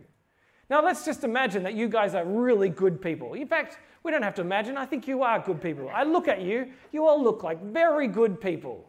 Now, 0.71 0.83
let's 0.83 1.05
just 1.05 1.23
imagine 1.23 1.63
that 1.65 1.75
you 1.75 1.89
guys 1.89 2.15
are 2.15 2.25
really 2.25 2.71
good 2.71 3.01
people. 3.01 3.35
In 3.35 3.47
fact, 3.47 3.79
we 4.03 4.11
don't 4.11 4.23
have 4.23 4.35
to 4.37 4.43
imagine, 4.43 4.79
I 4.79 4.87
think 4.87 5.07
you 5.07 5.23
are 5.23 5.39
good 5.39 5.61
people. 5.61 5.91
I 5.95 6.05
look 6.05 6.29
at 6.29 6.41
you, 6.41 6.69
you 6.93 7.07
all 7.07 7.23
look 7.23 7.43
like 7.43 7.63
very 7.63 8.09
good 8.09 8.41
people. 8.41 8.89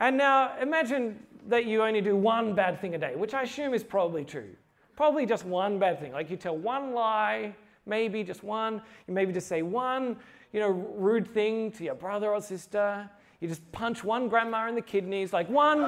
And 0.00 0.16
now 0.16 0.58
imagine 0.60 1.24
that 1.46 1.64
you 1.64 1.82
only 1.82 2.00
do 2.00 2.16
one 2.16 2.54
bad 2.54 2.80
thing 2.80 2.94
a 2.94 2.98
day, 2.98 3.14
which 3.14 3.34
I 3.34 3.42
assume 3.42 3.74
is 3.74 3.84
probably 3.84 4.24
true. 4.24 4.50
Probably 4.98 5.26
just 5.26 5.44
one 5.44 5.78
bad 5.78 6.00
thing. 6.00 6.10
Like 6.10 6.28
you 6.28 6.36
tell 6.36 6.56
one 6.56 6.92
lie, 6.92 7.54
maybe 7.86 8.24
just 8.24 8.42
one. 8.42 8.82
You 9.06 9.14
maybe 9.14 9.32
just 9.32 9.46
say 9.46 9.62
one, 9.62 10.16
you 10.52 10.58
know, 10.58 10.70
rude 10.70 11.32
thing 11.32 11.70
to 11.70 11.84
your 11.84 11.94
brother 11.94 12.34
or 12.34 12.40
sister. 12.40 13.08
You 13.38 13.46
just 13.46 13.70
punch 13.70 14.02
one 14.02 14.28
grandma 14.28 14.66
in 14.66 14.74
the 14.74 14.82
kidneys, 14.82 15.32
like 15.32 15.48
one, 15.48 15.82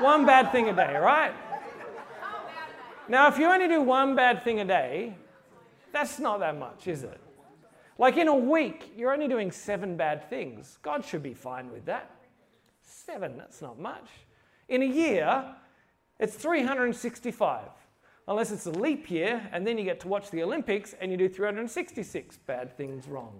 one 0.00 0.26
bad 0.26 0.52
thing 0.52 0.68
a 0.68 0.76
day, 0.76 0.94
right? 0.94 1.32
Now, 3.08 3.28
if 3.28 3.38
you 3.38 3.46
only 3.46 3.66
do 3.66 3.80
one 3.80 4.14
bad 4.14 4.44
thing 4.44 4.60
a 4.60 4.66
day, 4.66 5.16
that's 5.90 6.18
not 6.18 6.40
that 6.40 6.58
much, 6.58 6.88
is 6.88 7.04
it? 7.04 7.18
Like 7.96 8.18
in 8.18 8.28
a 8.28 8.36
week, 8.36 8.92
you're 8.94 9.14
only 9.14 9.26
doing 9.26 9.50
seven 9.50 9.96
bad 9.96 10.28
things. 10.28 10.76
God 10.82 11.02
should 11.02 11.22
be 11.22 11.32
fine 11.32 11.72
with 11.72 11.86
that. 11.86 12.10
Seven, 12.82 13.38
that's 13.38 13.62
not 13.62 13.78
much. 13.78 14.10
In 14.68 14.82
a 14.82 14.86
year, 14.86 15.54
it's 16.20 16.34
365 16.34 17.60
unless 18.28 18.52
it's 18.52 18.66
a 18.66 18.70
leap 18.70 19.10
year, 19.10 19.48
and 19.52 19.66
then 19.66 19.78
you 19.78 19.84
get 19.84 20.00
to 20.00 20.08
watch 20.08 20.30
the 20.30 20.42
Olympics 20.42 20.94
and 21.00 21.10
you 21.10 21.16
do 21.16 21.28
366 21.28 22.38
bad 22.46 22.76
things 22.76 23.08
wrong, 23.08 23.38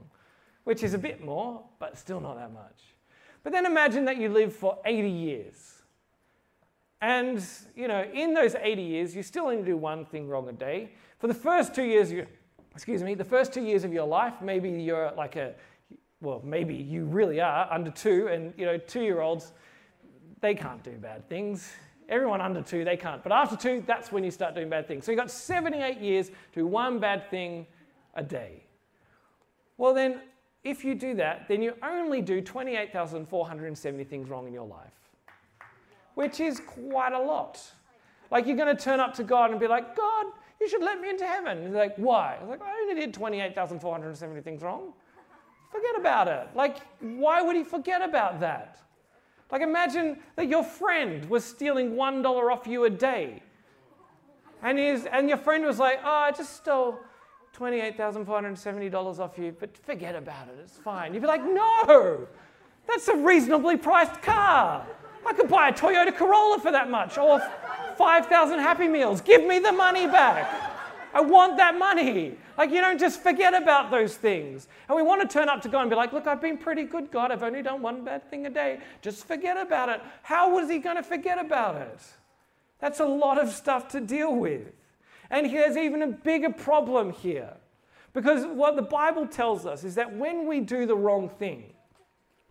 which 0.65 0.83
is 0.83 0.95
a 0.95 0.99
bit 0.99 1.25
more, 1.25 1.63
but 1.79 1.97
still 1.97 2.21
not 2.21 2.37
that 2.37 2.53
much. 2.53 2.95
But 3.43 3.53
then 3.53 3.67
imagine 3.67 4.05
that 4.07 4.19
you 4.19 4.29
live 4.29 4.55
for 4.55 4.79
80 4.85 5.09
years. 5.09 5.83
And, 7.01 7.45
you 7.75 7.89
know, 7.89 8.05
in 8.13 8.33
those 8.33 8.55
80 8.55 8.83
years, 8.83 9.17
you 9.17 9.25
still 9.25 9.47
only 9.47 9.65
do 9.65 9.77
one 9.77 10.05
thing 10.05 10.29
wrong 10.29 10.49
a 10.49 10.53
day. 10.53 10.91
For 11.19 11.27
the 11.27 11.35
first 11.35 11.75
two 11.75 11.83
years, 11.83 12.13
you, 12.13 12.27
excuse 12.73 13.03
me, 13.03 13.15
the 13.15 13.25
first 13.25 13.53
two 13.53 13.63
years 13.63 13.83
of 13.83 13.93
your 13.93 14.07
life, 14.07 14.35
maybe 14.41 14.71
you're 14.71 15.13
like 15.17 15.35
a, 15.35 15.55
well, 16.21 16.41
maybe 16.45 16.75
you 16.75 17.05
really 17.05 17.41
are 17.41 17.67
under 17.73 17.91
two, 17.91 18.29
and, 18.29 18.55
you 18.57 18.65
know, 18.65 18.79
two 18.79 19.03
year 19.03 19.21
olds, 19.21 19.53
they 20.41 20.55
can't 20.55 20.83
do 20.85 20.93
bad 20.93 21.29
things. 21.29 21.73
Everyone 22.09 22.41
under 22.41 22.63
two, 22.63 22.85
they 22.85 22.97
can't. 22.97 23.23
But 23.23 23.33
after 23.33 23.57
two, 23.57 23.83
that's 23.87 24.13
when 24.13 24.25
you 24.25 24.31
start 24.31 24.55
doing 24.55 24.69
bad 24.69 24.87
things. 24.87 25.05
So 25.05 25.13
you've 25.13 25.21
got 25.21 25.31
78 25.31 25.99
years 25.99 26.29
to 26.29 26.35
do 26.55 26.67
one 26.67 26.99
bad 26.99 27.31
thing 27.31 27.67
a 28.15 28.23
day. 28.23 28.65
Well, 29.79 29.95
then, 29.95 30.21
if 30.65 30.85
you 30.85 30.95
do 30.95 31.15
that, 31.15 31.49
then 31.49 31.63
you 31.63 31.75
only 31.83 32.23
do 32.23 32.41
28,470 32.41 34.05
things 34.05 34.29
wrong 34.29 34.47
in 34.47 34.53
your 34.53 34.67
life, 34.67 34.93
which 36.15 36.41
is 36.41 36.61
quite 36.61 37.13
a 37.13 37.19
lot. 37.19 37.61
Like 38.31 38.47
you're 38.47 38.57
going 38.57 38.75
to 38.75 38.83
turn 38.83 39.01
up 39.01 39.15
to 39.15 39.25
God 39.25 39.51
and 39.51 39.59
be 39.59 39.67
like, 39.67 39.97
God, 39.97 40.27
you 40.61 40.69
should 40.69 40.83
let 40.83 41.01
me 41.01 41.11
into 41.11 41.27
heaven. 41.27 41.67
He's 41.67 41.75
like, 41.75 41.97
why? 41.97 42.37
I 42.39 42.41
was 42.41 42.49
like, 42.49 42.63
I 42.63 42.73
only 42.83 42.95
did 42.95 43.13
28,470 43.13 44.41
things 44.41 44.63
wrong. 44.63 44.93
Forget 45.73 45.97
about 45.99 46.29
it. 46.29 46.49
Like, 46.55 46.79
why 47.01 47.43
would 47.43 47.57
he 47.57 47.65
forget 47.65 48.03
about 48.03 48.41
that? 48.41 48.79
Like, 49.53 49.61
imagine 49.61 50.19
that 50.37 50.49
your 50.49 50.65
friend 50.65 51.29
was 51.29 51.45
stealing 51.45 51.93
$1 51.93 52.51
off 52.51 52.67
you 52.67 52.85
a 52.85 52.91
day. 52.91 53.43
And, 54.63 54.79
his, 54.79 55.05
and 55.05 55.29
your 55.29 55.37
friend 55.37 55.65
was 55.65 55.79
like, 55.79 56.01
Oh, 56.03 56.09
I 56.09 56.33
just 56.33 56.57
stole 56.57 56.99
$28,470 57.57 59.19
off 59.19 59.37
you, 59.37 59.55
but 59.61 59.77
forget 59.77 60.17
about 60.17 60.49
it, 60.49 60.59
it's 60.63 60.79
fine. 60.79 61.13
You'd 61.13 61.21
be 61.21 61.27
like, 61.27 61.45
No, 61.45 62.27
that's 62.89 63.09
a 63.09 63.17
reasonably 63.17 63.77
priced 63.77 64.23
car. 64.23 64.87
I 65.27 65.33
could 65.35 65.49
buy 65.49 65.69
a 65.69 65.73
Toyota 65.73 66.17
Corolla 66.17 66.59
for 66.59 66.73
that 66.73 66.91
much, 66.91 67.19
or 67.19 67.41
5,000 67.97 68.59
Happy 68.59 68.89
Meals. 68.89 69.21
Give 69.21 69.45
me 69.45 69.59
the 69.59 69.71
money 69.71 70.07
back. 70.07 70.72
I 71.15 71.21
want 71.21 71.57
that 71.59 71.79
money. 71.79 72.37
Like, 72.57 72.71
you 72.71 72.81
don't 72.81 72.99
just 72.99 73.23
forget 73.23 73.55
about 73.55 73.91
those 73.91 74.17
things. 74.17 74.69
And 74.89 74.97
we 74.97 75.03
want 75.03 75.23
to 75.23 75.29
turn 75.29 75.49
up 75.49 75.61
to 75.63 75.69
God 75.69 75.83
and 75.83 75.91
be 75.91 75.97
like, 75.97 76.13
look, 76.13 76.27
I've 76.27 76.41
been 76.41 76.57
pretty 76.57 76.85
good, 76.85 77.11
God. 77.11 77.31
I've 77.31 77.43
only 77.43 77.63
done 77.63 77.83
one 77.83 78.05
bad 78.05 78.29
thing 78.31 78.47
a 78.47 78.51
day. 78.51 78.81
Just 79.03 79.27
forget 79.27 79.57
about 79.57 79.89
it. 79.89 80.01
How 80.23 80.55
was 80.55 80.71
he 80.71 80.79
going 80.79 80.97
to 80.97 81.03
forget 81.03 81.39
about 81.39 81.77
it? 81.77 82.01
That's 82.79 83.01
a 83.01 83.05
lot 83.05 83.39
of 83.39 83.51
stuff 83.51 83.89
to 83.89 84.01
deal 84.01 84.35
with. 84.35 84.73
And 85.31 85.53
there's 85.53 85.77
even 85.77 86.03
a 86.03 86.09
bigger 86.09 86.51
problem 86.51 87.13
here. 87.13 87.55
Because 88.13 88.45
what 88.45 88.77
the 88.77 88.83
Bible 88.83 89.27
tells 89.27 89.65
us 89.67 89.85
is 89.85 89.95
that 89.95 90.15
when 90.15 90.47
we 90.47 90.61
do 90.61 90.87
the 90.87 90.97
wrong 90.97 91.29
thing, 91.29 91.73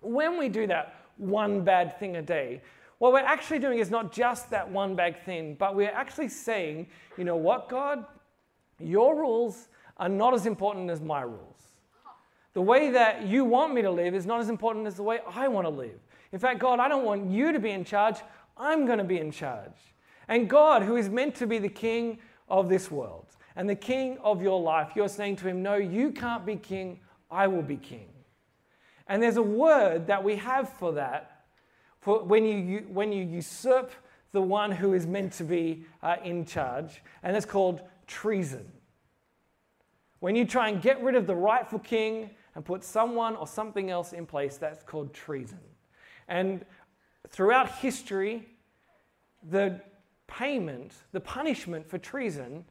when 0.02 0.38
we 0.38 0.50
do 0.50 0.66
that 0.68 0.96
one 1.18 1.64
bad 1.64 2.00
thing 2.00 2.16
a 2.16 2.22
day, 2.22 2.62
what 2.98 3.14
we're 3.14 3.20
actually 3.20 3.60
doing 3.60 3.80
is 3.80 3.90
not 3.90 4.12
just 4.12 4.50
that 4.52 4.70
one 4.70 4.96
bad 4.96 5.24
thing, 5.26 5.56
but 5.58 5.76
we're 5.76 5.92
actually 5.92 6.30
saying, 6.30 6.88
you 7.18 7.24
know 7.24 7.36
what, 7.36 7.68
God? 7.68 8.06
Your 8.84 9.16
rules 9.16 9.68
are 9.98 10.10
not 10.10 10.34
as 10.34 10.46
important 10.46 10.90
as 10.90 11.02
my 11.02 11.22
rules. 11.22 11.62
The 12.54 12.62
way 12.62 12.92
that 12.92 13.26
you 13.26 13.46
want 13.46 13.74
me 13.74 13.82
to 13.82 13.92
live 13.92 14.14
is 14.14 14.26
not 14.26 14.42
as 14.42 14.50
important 14.50 14.88
as 14.88 14.96
the 14.96 15.04
way 15.04 15.20
I 15.28 15.48
want 15.48 15.66
to 15.66 15.70
live. 15.70 16.00
In 16.32 16.40
fact, 16.40 16.60
God, 16.60 16.80
I 16.80 16.88
don't 16.88 17.06
want 17.06 17.30
you 17.30 17.52
to 17.52 17.60
be 17.60 17.72
in 17.72 17.86
charge. 17.86 18.18
I'm 18.58 18.86
going 18.86 18.98
to 18.98 19.04
be 19.04 19.20
in 19.20 19.32
charge. 19.32 19.72
And 20.28 20.50
God, 20.50 20.84
who 20.84 20.98
is 20.98 21.10
meant 21.10 21.36
to 21.36 21.48
be 21.48 21.60
the 21.60 21.70
king 21.70 22.20
of 22.50 22.68
this 22.68 22.92
world 22.92 23.26
and 23.56 23.70
the 23.70 23.76
king 23.76 24.18
of 24.24 24.42
your 24.42 24.60
life, 24.60 24.92
you're 24.96 25.10
saying 25.10 25.38
to 25.38 25.48
him, 25.48 25.64
No, 25.64 25.76
you 25.76 26.12
can't 26.12 26.46
be 26.46 26.56
king. 26.56 27.00
I 27.30 27.48
will 27.48 27.62
be 27.62 27.78
king. 27.78 28.08
And 29.08 29.24
there's 29.24 29.38
a 29.38 29.42
word 29.42 30.08
that 30.08 30.24
we 30.24 30.36
have 30.38 30.70
for 30.70 30.94
that 30.94 31.32
for 32.02 32.24
when 32.24 32.46
you, 32.46 32.86
when 32.90 33.12
you 33.12 33.24
usurp 33.24 33.92
the 34.32 34.42
one 34.42 34.72
who 34.72 34.94
is 34.94 35.06
meant 35.06 35.34
to 35.34 35.44
be 35.44 35.86
uh, 36.02 36.16
in 36.24 36.46
charge, 36.46 37.02
and 37.22 37.38
it's 37.38 37.46
called 37.46 37.82
treason. 38.12 38.70
When 40.20 40.36
you 40.36 40.46
try 40.46 40.68
and 40.70 40.82
get 40.82 41.02
rid 41.02 41.16
of 41.16 41.26
the 41.26 41.36
rightful 41.36 41.80
king 41.80 42.30
and 42.54 42.64
put 42.64 42.84
someone 42.84 43.38
or 43.38 43.48
something 43.48 43.90
else 43.90 44.12
in 44.12 44.26
place, 44.26 44.58
that's 44.58 44.84
called 44.84 45.14
treason. 45.14 45.62
And 46.28 46.66
throughout 47.30 47.72
history, 47.78 48.48
the 49.50 49.82
payment, 50.28 50.94
the 51.14 51.22
punishment 51.22 51.90
for 51.90 51.98
treason 51.98 52.66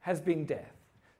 has 0.00 0.20
been 0.20 0.44
death. 0.44 0.72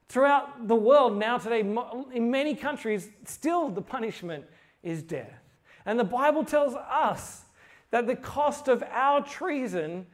Throughout 0.09 0.69
the 0.69 0.77
world 0.77 1.17
now, 1.19 1.39
today, 1.39 1.61
in 1.61 2.31
many 2.31 2.55
countries, 2.55 3.09
still 3.25 3.71
the 3.71 3.83
punishment 3.83 4.45
is 4.83 5.03
death. 5.03 5.41
And 5.87 5.99
the 5.99 6.05
Bible 6.05 6.45
tells 6.45 6.75
us 6.75 7.45
that 7.91 8.07
the 8.07 8.17
cost 8.17 8.69
of 8.69 8.83
our 8.91 9.25
treason 9.25 10.07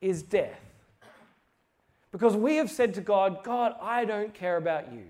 is 0.00 0.22
death. 0.22 0.60
Because 2.14 2.36
we 2.36 2.54
have 2.58 2.70
said 2.70 2.94
to 2.94 3.00
God, 3.00 3.42
God, 3.42 3.74
I 3.82 4.04
don't 4.04 4.32
care 4.32 4.56
about 4.56 4.92
you. 4.92 5.02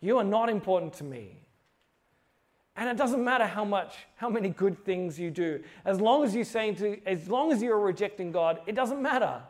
You 0.00 0.18
are 0.18 0.24
not 0.24 0.48
important 0.48 0.94
to 0.94 1.04
me. 1.04 1.38
And 2.74 2.88
it 2.88 2.96
doesn't 2.96 3.22
matter 3.22 3.46
how 3.46 3.64
much, 3.64 3.94
how 4.16 4.28
many 4.28 4.48
good 4.48 4.84
things 4.84 5.16
you 5.16 5.30
do. 5.30 5.62
As 5.84 6.00
long 6.00 6.24
as 6.24 6.34
you're 6.34 6.44
saying 6.44 6.74
to, 6.78 7.00
as 7.06 7.28
long 7.28 7.52
as 7.52 7.62
you're 7.62 7.78
rejecting 7.78 8.32
God, 8.32 8.62
it 8.66 8.74
doesn't 8.74 9.00
matter. 9.00 9.42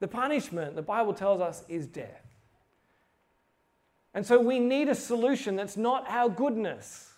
The 0.00 0.08
punishment, 0.08 0.74
the 0.74 0.82
Bible 0.82 1.14
tells 1.14 1.40
us, 1.40 1.62
is 1.68 1.86
death. 1.86 2.26
And 4.12 4.26
so 4.26 4.40
we 4.40 4.58
need 4.58 4.88
a 4.88 4.96
solution 4.96 5.54
that's 5.54 5.76
not 5.76 6.04
our 6.08 6.28
goodness. 6.28 7.11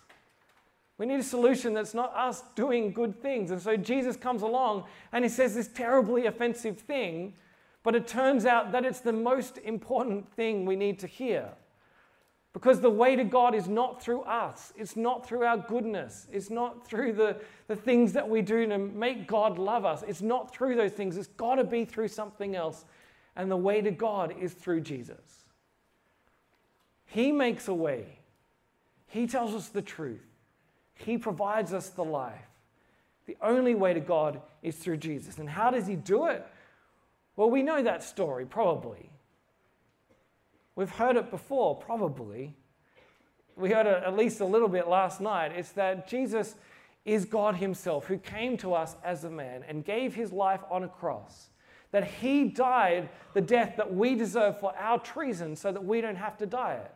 We 0.97 1.05
need 1.05 1.19
a 1.19 1.23
solution 1.23 1.73
that's 1.73 1.93
not 1.93 2.15
us 2.15 2.43
doing 2.55 2.93
good 2.93 3.21
things. 3.21 3.51
And 3.51 3.61
so 3.61 3.75
Jesus 3.75 4.15
comes 4.15 4.41
along 4.41 4.85
and 5.11 5.25
he 5.25 5.29
says 5.29 5.55
this 5.55 5.67
terribly 5.67 6.25
offensive 6.25 6.79
thing, 6.79 7.33
but 7.83 7.95
it 7.95 8.07
turns 8.07 8.45
out 8.45 8.71
that 8.71 8.85
it's 8.85 9.01
the 9.01 9.13
most 9.13 9.57
important 9.59 10.31
thing 10.33 10.65
we 10.65 10.75
need 10.75 10.99
to 10.99 11.07
hear. 11.07 11.49
Because 12.53 12.79
the 12.79 12.89
way 12.89 13.17
to 13.17 13.25
God 13.25 13.53
is 13.53 13.67
not 13.67 14.01
through 14.01 14.21
us. 14.21 14.71
It's 14.77 14.95
not 14.95 15.27
through 15.27 15.43
our 15.43 15.57
goodness. 15.57 16.27
It's 16.31 16.49
not 16.49 16.87
through 16.87 17.11
the, 17.11 17.35
the 17.67 17.75
things 17.75 18.13
that 18.13 18.29
we 18.29 18.41
do 18.41 18.65
to 18.65 18.77
make 18.77 19.27
God 19.27 19.59
love 19.59 19.83
us. 19.83 20.05
It's 20.07 20.21
not 20.21 20.55
through 20.55 20.77
those 20.77 20.93
things. 20.93 21.17
It's 21.17 21.27
got 21.27 21.55
to 21.55 21.65
be 21.65 21.83
through 21.83 22.07
something 22.07 22.55
else. 22.55 22.85
And 23.35 23.51
the 23.51 23.57
way 23.57 23.81
to 23.81 23.91
God 23.91 24.33
is 24.39 24.53
through 24.53 24.81
Jesus. 24.81 25.43
He 27.07 27.33
makes 27.33 27.67
a 27.67 27.73
way, 27.73 28.19
He 29.07 29.27
tells 29.27 29.53
us 29.53 29.67
the 29.67 29.81
truth, 29.81 30.25
He 30.95 31.17
provides 31.17 31.73
us 31.73 31.89
the 31.89 32.03
life. 32.03 32.47
The 33.25 33.37
only 33.41 33.75
way 33.75 33.93
to 33.93 33.99
God 33.99 34.41
is 34.63 34.75
through 34.75 34.97
Jesus. 34.97 35.37
And 35.37 35.49
how 35.49 35.69
does 35.69 35.87
He 35.87 35.95
do 35.95 36.27
it? 36.27 36.45
Well, 37.35 37.49
we 37.49 37.63
know 37.63 37.83
that 37.83 38.03
story, 38.03 38.45
probably. 38.45 39.09
We've 40.75 40.89
heard 40.89 41.15
it 41.15 41.31
before, 41.31 41.75
probably. 41.75 42.55
We 43.55 43.71
heard 43.71 43.87
it 43.87 44.03
at 44.03 44.15
least 44.15 44.41
a 44.41 44.45
little 44.45 44.67
bit 44.67 44.87
last 44.87 45.21
night. 45.21 45.51
It's 45.55 45.71
that 45.73 46.07
Jesus 46.07 46.55
is 47.03 47.25
God 47.25 47.55
Himself 47.55 48.05
who 48.05 48.17
came 48.17 48.57
to 48.57 48.73
us 48.73 48.95
as 49.03 49.23
a 49.23 49.29
man 49.29 49.63
and 49.67 49.85
gave 49.85 50.15
His 50.15 50.31
life 50.31 50.61
on 50.69 50.83
a 50.83 50.87
cross. 50.87 51.49
That 51.91 52.05
He 52.05 52.45
died 52.45 53.09
the 53.33 53.41
death 53.41 53.75
that 53.77 53.93
we 53.93 54.15
deserve 54.15 54.59
for 54.59 54.75
our 54.77 54.99
treason 54.99 55.55
so 55.55 55.71
that 55.71 55.83
we 55.83 56.01
don't 56.01 56.15
have 56.15 56.37
to 56.37 56.45
die 56.45 56.73
it. 56.73 56.91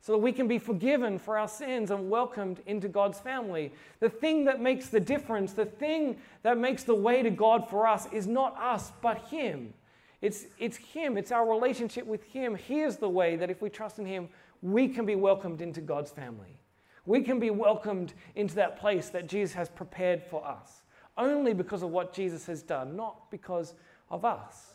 So 0.00 0.12
that 0.12 0.18
we 0.18 0.32
can 0.32 0.46
be 0.46 0.58
forgiven 0.58 1.18
for 1.18 1.36
our 1.36 1.48
sins 1.48 1.90
and 1.90 2.08
welcomed 2.08 2.60
into 2.66 2.88
God's 2.88 3.18
family. 3.18 3.72
The 4.00 4.08
thing 4.08 4.44
that 4.44 4.60
makes 4.60 4.88
the 4.88 5.00
difference, 5.00 5.52
the 5.52 5.66
thing 5.66 6.18
that 6.42 6.56
makes 6.56 6.84
the 6.84 6.94
way 6.94 7.22
to 7.22 7.30
God 7.30 7.68
for 7.68 7.86
us 7.86 8.06
is 8.12 8.26
not 8.26 8.56
us, 8.60 8.92
but 9.02 9.18
Him. 9.28 9.74
It's, 10.22 10.46
it's 10.58 10.76
Him, 10.76 11.16
it's 11.16 11.32
our 11.32 11.48
relationship 11.48 12.06
with 12.06 12.22
Him. 12.24 12.54
He 12.54 12.80
is 12.80 12.96
the 12.96 13.08
way 13.08 13.36
that 13.36 13.50
if 13.50 13.60
we 13.60 13.70
trust 13.70 13.98
in 13.98 14.06
Him, 14.06 14.28
we 14.62 14.88
can 14.88 15.04
be 15.04 15.14
welcomed 15.14 15.60
into 15.60 15.80
God's 15.80 16.10
family. 16.10 16.58
We 17.06 17.22
can 17.22 17.40
be 17.40 17.50
welcomed 17.50 18.12
into 18.34 18.54
that 18.56 18.78
place 18.78 19.08
that 19.10 19.28
Jesus 19.28 19.54
has 19.54 19.68
prepared 19.68 20.22
for 20.22 20.46
us, 20.46 20.82
only 21.16 21.54
because 21.54 21.82
of 21.82 21.90
what 21.90 22.12
Jesus 22.12 22.46
has 22.46 22.62
done, 22.62 22.96
not 22.96 23.30
because 23.30 23.74
of 24.10 24.24
us. 24.24 24.74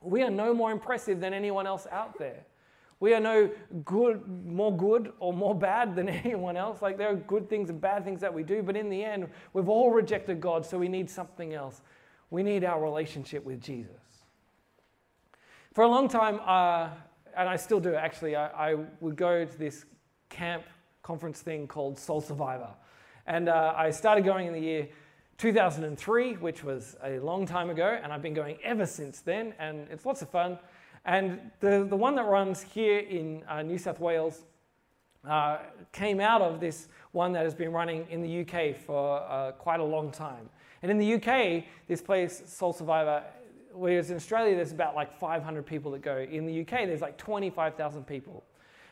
We 0.00 0.22
are 0.22 0.30
no 0.30 0.54
more 0.54 0.70
impressive 0.70 1.20
than 1.20 1.34
anyone 1.34 1.66
else 1.66 1.86
out 1.90 2.18
there. 2.18 2.44
We 3.00 3.14
are 3.14 3.20
no 3.20 3.50
good, 3.84 4.26
more 4.26 4.76
good 4.76 5.12
or 5.20 5.32
more 5.32 5.54
bad 5.54 5.94
than 5.94 6.08
anyone 6.24 6.56
else. 6.56 6.82
Like 6.82 6.98
there 6.98 7.08
are 7.08 7.16
good 7.16 7.48
things 7.48 7.70
and 7.70 7.80
bad 7.80 8.04
things 8.04 8.20
that 8.20 8.32
we 8.32 8.42
do, 8.42 8.62
but 8.62 8.76
in 8.76 8.88
the 8.88 9.04
end, 9.04 9.28
we've 9.52 9.68
all 9.68 9.90
rejected 9.92 10.40
God, 10.40 10.66
so 10.66 10.78
we 10.78 10.88
need 10.88 11.08
something 11.08 11.54
else. 11.54 11.82
We 12.30 12.42
need 12.42 12.64
our 12.64 12.82
relationship 12.82 13.44
with 13.44 13.60
Jesus. 13.60 13.92
For 15.72 15.84
a 15.84 15.88
long 15.88 16.08
time, 16.08 16.40
uh, 16.44 16.90
and 17.36 17.48
I 17.48 17.56
still 17.56 17.78
do 17.78 17.94
actually, 17.94 18.34
I, 18.34 18.72
I, 18.72 18.74
would 19.00 19.14
go 19.14 19.44
to 19.44 19.58
this 19.58 19.84
camp 20.28 20.64
conference 21.02 21.40
thing 21.40 21.68
called 21.68 21.98
Soul 21.98 22.20
Survivor. 22.20 22.70
And 23.26 23.48
uh, 23.48 23.74
I 23.76 23.90
started 23.90 24.24
going 24.24 24.48
in 24.48 24.52
the 24.52 24.60
year 24.60 24.88
2003, 25.38 26.34
which 26.34 26.64
was 26.64 26.96
a 27.04 27.20
long 27.20 27.46
time 27.46 27.70
ago, 27.70 27.98
and 28.02 28.12
I've 28.12 28.22
been 28.22 28.34
going 28.34 28.58
ever 28.64 28.84
since 28.84 29.20
then, 29.20 29.54
and 29.60 29.86
it's 29.88 30.04
lots 30.04 30.20
of 30.20 30.30
fun. 30.30 30.58
And 31.04 31.40
the, 31.60 31.86
the 31.88 31.96
one 31.96 32.14
that 32.16 32.24
runs 32.24 32.62
here 32.62 32.98
in 32.98 33.42
uh, 33.48 33.62
New 33.62 33.78
South 33.78 34.00
Wales 34.00 34.44
uh, 35.28 35.58
came 35.92 36.20
out 36.20 36.42
of 36.42 36.60
this 36.60 36.88
one 37.12 37.32
that 37.32 37.44
has 37.44 37.54
been 37.54 37.72
running 37.72 38.06
in 38.10 38.22
the 38.22 38.40
UK 38.40 38.76
for 38.76 39.22
uh, 39.28 39.52
quite 39.52 39.80
a 39.80 39.84
long 39.84 40.10
time. 40.10 40.48
And 40.82 40.90
in 40.90 40.98
the 40.98 41.14
UK, 41.14 41.64
this 41.88 42.00
place, 42.00 42.42
Soul 42.46 42.72
Survivor, 42.72 43.24
whereas 43.72 44.10
in 44.10 44.16
Australia 44.16 44.54
there's 44.54 44.72
about 44.72 44.94
like 44.94 45.18
500 45.18 45.66
people 45.66 45.90
that 45.92 46.02
go. 46.02 46.18
In 46.18 46.46
the 46.46 46.60
UK 46.60 46.86
there's 46.86 47.00
like 47.00 47.16
25,000 47.16 48.06
people. 48.06 48.44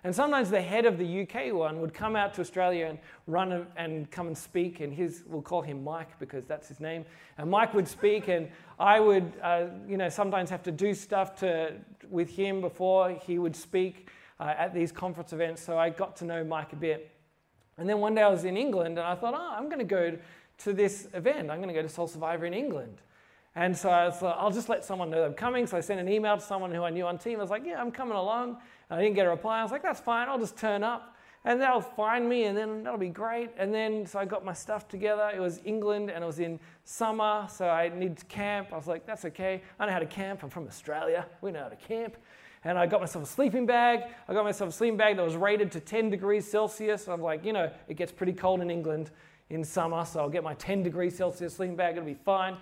And 0.05 0.15
sometimes 0.15 0.51
the 0.51 0.63
head 0.63 0.87
of 0.87 0.99
the 0.99 1.23
UK 1.23 1.53
one 1.53 1.81
would 1.81 1.93
come 1.93 2.15
out 2.15 2.33
to 2.35 2.41
Australia 2.41 2.87
and 2.87 2.99
run 3.27 3.67
and 3.77 4.09
come 4.11 4.29
and 4.29 4.39
speak, 4.39 4.79
and 4.79 4.93
his, 4.93 5.25
we'll 5.27 5.43
call 5.43 5.63
him 5.63 5.83
Mike 5.83 6.17
because 6.21 6.45
that's 6.45 6.69
his 6.69 6.79
name. 6.79 7.05
And 7.39 7.51
Mike 7.51 7.75
would 7.75 7.89
speak, 7.89 8.29
and 8.29 8.49
I 8.79 9.01
would, 9.01 9.33
uh, 9.43 9.65
you 9.89 9.97
know, 9.97 10.09
sometimes 10.09 10.49
have 10.51 10.63
to 10.63 10.71
do 10.71 10.95
stuff 10.95 11.35
to, 11.41 11.73
with 12.11 12.31
him 12.31 12.61
before 12.61 13.11
he 13.11 13.39
would 13.39 13.57
speak 13.57 14.09
uh, 14.39 14.55
at 14.57 14.75
these 14.75 14.93
conference 14.93 15.33
events. 15.33 15.63
So 15.63 15.79
I 15.79 15.91
got 15.91 16.17
to 16.17 16.25
know 16.25 16.45
Mike 16.45 16.73
a 16.73 16.77
bit. 16.77 17.11
And 17.79 17.89
then 17.89 17.99
one 17.99 18.15
day 18.15 18.23
I 18.23 18.29
was 18.29 18.45
in 18.45 18.57
England, 18.57 18.99
and 18.99 19.07
I 19.07 19.15
thought, 19.15 19.35
oh, 19.35 19.55
I'm 19.57 19.67
going 19.67 19.79
to 19.79 19.85
go 19.85 20.17
to 20.59 20.73
this 20.73 21.09
event. 21.13 21.51
I'm 21.51 21.59
going 21.59 21.69
to 21.69 21.75
go 21.75 21.83
to 21.83 21.89
Soul 21.89 22.07
Survivor 22.07 22.47
in 22.47 22.55
England. 22.55 22.99
And 23.55 23.77
so 23.77 23.91
I 23.91 24.11
thought, 24.11 24.37
I'll 24.39 24.51
just 24.51 24.69
let 24.69 24.85
someone 24.85 25.11
know 25.11 25.25
I'm 25.25 25.35
coming. 25.35 25.67
So 25.67 25.77
I 25.77 25.81
sent 25.81 25.99
an 25.99 26.09
email 26.09 26.37
to 26.37 26.43
someone 26.43 26.71
who 26.73 26.83
I 26.83 26.91
knew 26.91 27.07
on 27.07 27.19
team. 27.19 27.39
I 27.39 27.43
was 27.43 27.51
like, 27.51 27.65
yeah, 27.65 27.81
I'm 27.81 27.91
coming 27.91 28.17
along. 28.17 28.59
And 28.91 28.99
I 28.99 29.03
didn't 29.03 29.17
get 29.17 29.27
a 29.27 29.31
reply. 29.31 29.61
I 29.61 29.63
was 29.63 29.73
like, 29.73 29.83
that's 29.83 30.01
fine. 30.01 30.29
I'll 30.29 30.39
just 30.39 30.59
turn 30.59 30.85
up 30.85 31.16
and 31.47 31.61
they'll 31.61 31.81
find 31.81 32.29
me 32.29 32.45
and 32.45 32.59
then 32.59 32.83
that'll 32.83 32.99
be 32.99 33.09
great. 33.09 33.51
And 33.57 33.73
then, 33.73 34.05
so 34.05 34.19
I 34.19 34.25
got 34.25 34.45
my 34.45 34.53
stuff 34.53 34.89
together. 34.89 35.31
It 35.33 35.39
was 35.39 35.61
England 35.65 36.11
and 36.11 36.25
it 36.25 36.27
was 36.27 36.41
in 36.41 36.59
summer. 36.85 37.47
So 37.49 37.69
I 37.69 37.89
needed 37.89 38.19
to 38.19 38.25
camp. 38.25 38.73
I 38.73 38.77
was 38.77 38.89
like, 38.89 39.07
that's 39.07 39.25
okay. 39.27 39.63
I 39.79 39.87
know 39.87 39.93
how 39.93 40.01
to 40.01 40.07
camp. 40.07 40.43
I'm 40.43 40.51
from 40.51 40.67
Australia. 40.67 41.25
We 41.41 41.53
know 41.53 41.63
how 41.63 41.69
to 41.69 41.77
camp. 41.77 42.17
And 42.65 42.77
I 42.77 42.87
got 42.87 43.01
myself 43.01 43.25
a 43.25 43.29
sleeping 43.29 43.65
bag. 43.65 44.11
I 44.27 44.35
got 44.35 44.43
myself 44.43 44.71
a 44.71 44.73
sleeping 44.73 44.97
bag 44.97 45.19
that 45.19 45.25
was 45.25 45.37
rated 45.37 45.71
to 45.73 45.81
10 45.81 46.11
degrees 46.11 46.51
Celsius. 46.51 47.07
I'm 47.07 47.23
like, 47.23 47.45
you 47.45 47.53
know, 47.53 47.71
it 47.87 47.95
gets 47.95 48.11
pretty 48.11 48.33
cold 48.33 48.61
in 48.61 48.69
England 48.69 49.13
in 49.49 49.63
summer. 49.63 50.05
So 50.05 50.19
I'll 50.19 50.29
get 50.29 50.43
my 50.43 50.55
10 50.55 50.83
degrees 50.83 51.17
Celsius 51.17 51.55
sleeping 51.55 51.77
bag. 51.77 51.97
It'll 51.97 52.05
be 52.05 52.15
fine. 52.15 52.57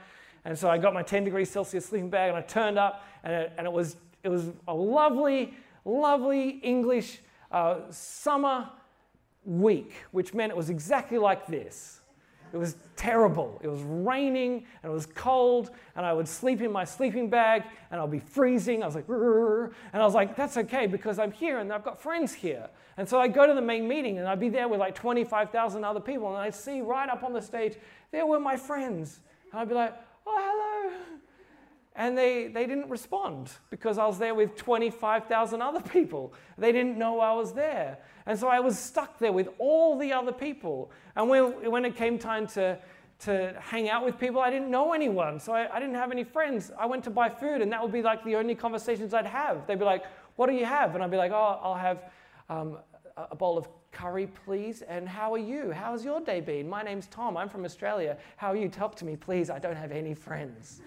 And 0.45 0.59
so 0.59 0.69
I 0.69 0.77
got 0.77 0.93
my 0.93 1.03
10 1.03 1.25
degrees 1.25 1.51
Celsius 1.51 1.87
sleeping 1.87 2.11
bag 2.11 2.29
and 2.29 2.37
I 2.37 2.43
turned 2.43 2.79
up, 2.79 3.03
and 3.23 3.33
it, 3.33 3.53
and 3.57 3.67
it, 3.67 3.73
was, 3.73 3.97
it 4.23 4.29
was 4.29 4.53
a 4.69 4.75
lovely, 4.75 5.55
lovely 5.87 6.51
English 6.59 7.21
uh, 7.55 7.81
summer 7.89 8.69
week, 9.45 9.93
which 10.11 10.35
meant 10.35 10.51
it 10.51 10.57
was 10.57 10.71
exactly 10.71 11.19
like 11.19 11.47
this. 11.47 12.01
It 12.53 12.57
was 12.57 12.77
terrible. 12.97 13.61
It 13.63 13.69
was 13.69 13.81
raining 13.83 14.65
and 14.83 14.91
it 14.91 14.95
was 14.95 15.07
cold, 15.07 15.71
and 15.97 16.05
I 16.05 16.13
would 16.13 16.29
sleep 16.29 16.61
in 16.61 16.71
my 16.71 16.85
sleeping 16.85 17.31
bag 17.31 17.63
and 17.91 18.01
I'll 18.01 18.09
be 18.09 18.19
freezing. 18.19 18.83
I 18.83 18.87
was 18.87 18.95
like, 18.97 19.07
Rrr. 19.07 19.73
and 19.93 20.03
I 20.03 20.05
was 20.05 20.15
like, 20.15 20.37
that's 20.37 20.57
okay 20.57 20.87
because 20.87 21.19
I'm 21.19 21.33
here 21.33 21.59
and 21.59 21.73
I've 21.73 21.85
got 21.85 22.01
friends 22.01 22.35
here. 22.35 22.69
And 22.97 23.09
so 23.09 23.21
I 23.21 23.29
go 23.29 23.47
to 23.47 23.55
the 23.55 23.63
main 23.63 23.87
meeting 23.87 24.19
and 24.19 24.27
I'd 24.29 24.41
be 24.41 24.49
there 24.49 24.69
with 24.69 24.81
like 24.81 24.95
25,000 24.97 25.85
other 25.85 26.01
people, 26.01 26.29
and 26.29 26.37
I'd 26.37 26.55
see 26.55 26.81
right 26.81 27.09
up 27.09 27.23
on 27.23 27.33
the 27.33 27.43
stage, 27.43 27.77
there 28.11 28.27
were 28.27 28.41
my 28.41 28.57
friends. 28.57 29.21
And 29.53 29.61
I'd 29.61 29.69
be 29.69 29.75
like, 29.75 29.95
oh, 30.27 30.91
hello. 30.91 31.14
And 31.97 32.19
they, 32.19 32.49
they 32.49 32.67
didn't 32.67 32.91
respond 32.91 33.53
because 33.71 33.99
I 33.99 34.07
was 34.07 34.19
there 34.19 34.35
with 34.35 34.57
25,000 34.57 35.63
other 35.63 35.81
people. 35.81 36.33
They 36.59 36.73
didn't 36.73 36.99
know 36.99 37.21
I 37.21 37.33
was 37.35 37.53
there. 37.53 37.99
And 38.27 38.39
so 38.39 38.49
I 38.49 38.61
was 38.61 38.79
stuck 38.79 39.19
there 39.19 39.33
with 39.33 39.49
all 39.59 39.97
the 39.99 40.13
other 40.13 40.33
people. 40.33 40.91
And 41.15 41.29
when, 41.29 41.71
when 41.71 41.85
it 41.85 41.95
came 41.95 42.19
time 42.19 42.47
to, 42.49 42.79
to 43.21 43.55
hang 43.61 43.89
out 43.89 44.05
with 44.05 44.19
people, 44.19 44.41
I 44.41 44.51
didn't 44.51 44.71
know 44.71 44.93
anyone. 44.93 45.39
So 45.39 45.53
I, 45.53 45.73
I 45.73 45.79
didn't 45.79 45.95
have 45.95 46.11
any 46.11 46.25
friends. 46.25 46.73
I 46.79 46.87
went 46.87 47.05
to 47.05 47.11
buy 47.11 47.29
food, 47.29 47.61
and 47.63 47.71
that 47.71 47.81
would 47.81 47.93
be 47.93 48.03
like 48.03 48.25
the 48.25 48.35
only 48.37 48.55
conversations 48.55 49.15
I'd 49.15 49.27
have. 49.27 49.67
They'd 49.67 49.79
be 49.79 49.85
like, 49.85 50.05
What 50.37 50.49
do 50.49 50.55
you 50.55 50.65
have? 50.65 50.95
And 50.95 51.05
I'd 51.05 51.11
be 51.11 51.17
like, 51.17 51.33
Oh, 51.33 51.61
I'll 51.63 51.75
have 51.75 52.11
um, 52.49 52.79
a 53.17 53.37
bowl 53.37 53.57
of 53.57 53.69
curry, 53.93 54.27
please. 54.45 54.83
And 54.83 55.09
how 55.09 55.33
are 55.33 55.39
you? 55.39 55.71
How's 55.71 56.05
your 56.05 56.21
day 56.21 56.41
been? 56.41 56.69
My 56.69 56.83
name's 56.83 57.07
Tom. 57.07 57.37
I'm 57.37 57.49
from 57.49 57.65
Australia. 57.65 58.17
How 58.37 58.51
are 58.53 58.57
you? 58.57 58.69
Talk 58.69 58.97
to 58.97 59.05
me, 59.05 59.17
please. 59.17 59.51
I 59.51 59.59
don't 59.59 59.77
have 59.77 59.93
any 59.93 60.15
friends. 60.15 60.81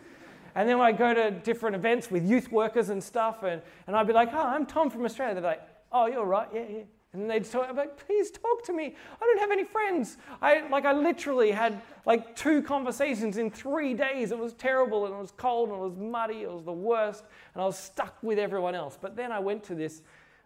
And 0.55 0.67
then 0.67 0.79
I 0.79 0.91
go 0.91 1.13
to 1.13 1.31
different 1.31 1.75
events 1.75 2.09
with 2.09 2.27
youth 2.27 2.51
workers 2.51 2.89
and 2.89 3.03
stuff, 3.03 3.43
and, 3.43 3.61
and 3.87 3.95
I'd 3.95 4.07
be 4.07 4.13
like, 4.13 4.29
oh, 4.33 4.37
I'm 4.37 4.65
Tom 4.65 4.89
from 4.89 5.05
Australia. 5.05 5.35
They're 5.35 5.43
like, 5.43 5.61
oh, 5.91 6.07
you're 6.07 6.25
right, 6.25 6.47
yeah, 6.53 6.63
yeah. 6.69 6.81
And 7.13 7.29
they'd 7.29 7.45
talk, 7.45 7.67
I'm 7.69 7.75
like, 7.75 8.05
please 8.05 8.31
talk 8.31 8.63
to 8.65 8.73
me. 8.73 8.95
I 9.19 9.25
don't 9.25 9.39
have 9.39 9.51
any 9.51 9.63
friends. 9.63 10.17
I, 10.41 10.67
like, 10.67 10.85
I 10.85 10.91
literally 10.91 11.51
had 11.51 11.81
like 12.05 12.35
two 12.35 12.61
conversations 12.61 13.37
in 13.37 13.49
three 13.49 13.93
days. 13.93 14.31
It 14.31 14.37
was 14.37 14.53
terrible, 14.53 15.05
and 15.05 15.15
it 15.15 15.17
was 15.17 15.31
cold, 15.31 15.69
and 15.69 15.77
it 15.77 15.81
was 15.81 15.95
muddy. 15.95 16.41
It 16.41 16.51
was 16.51 16.63
the 16.63 16.73
worst, 16.73 17.23
and 17.53 17.63
I 17.63 17.65
was 17.65 17.77
stuck 17.77 18.17
with 18.21 18.37
everyone 18.37 18.75
else. 18.75 18.97
But 19.01 19.15
then 19.15 19.31
I 19.31 19.39
went 19.39 19.63
to 19.65 19.75
this 19.75 20.01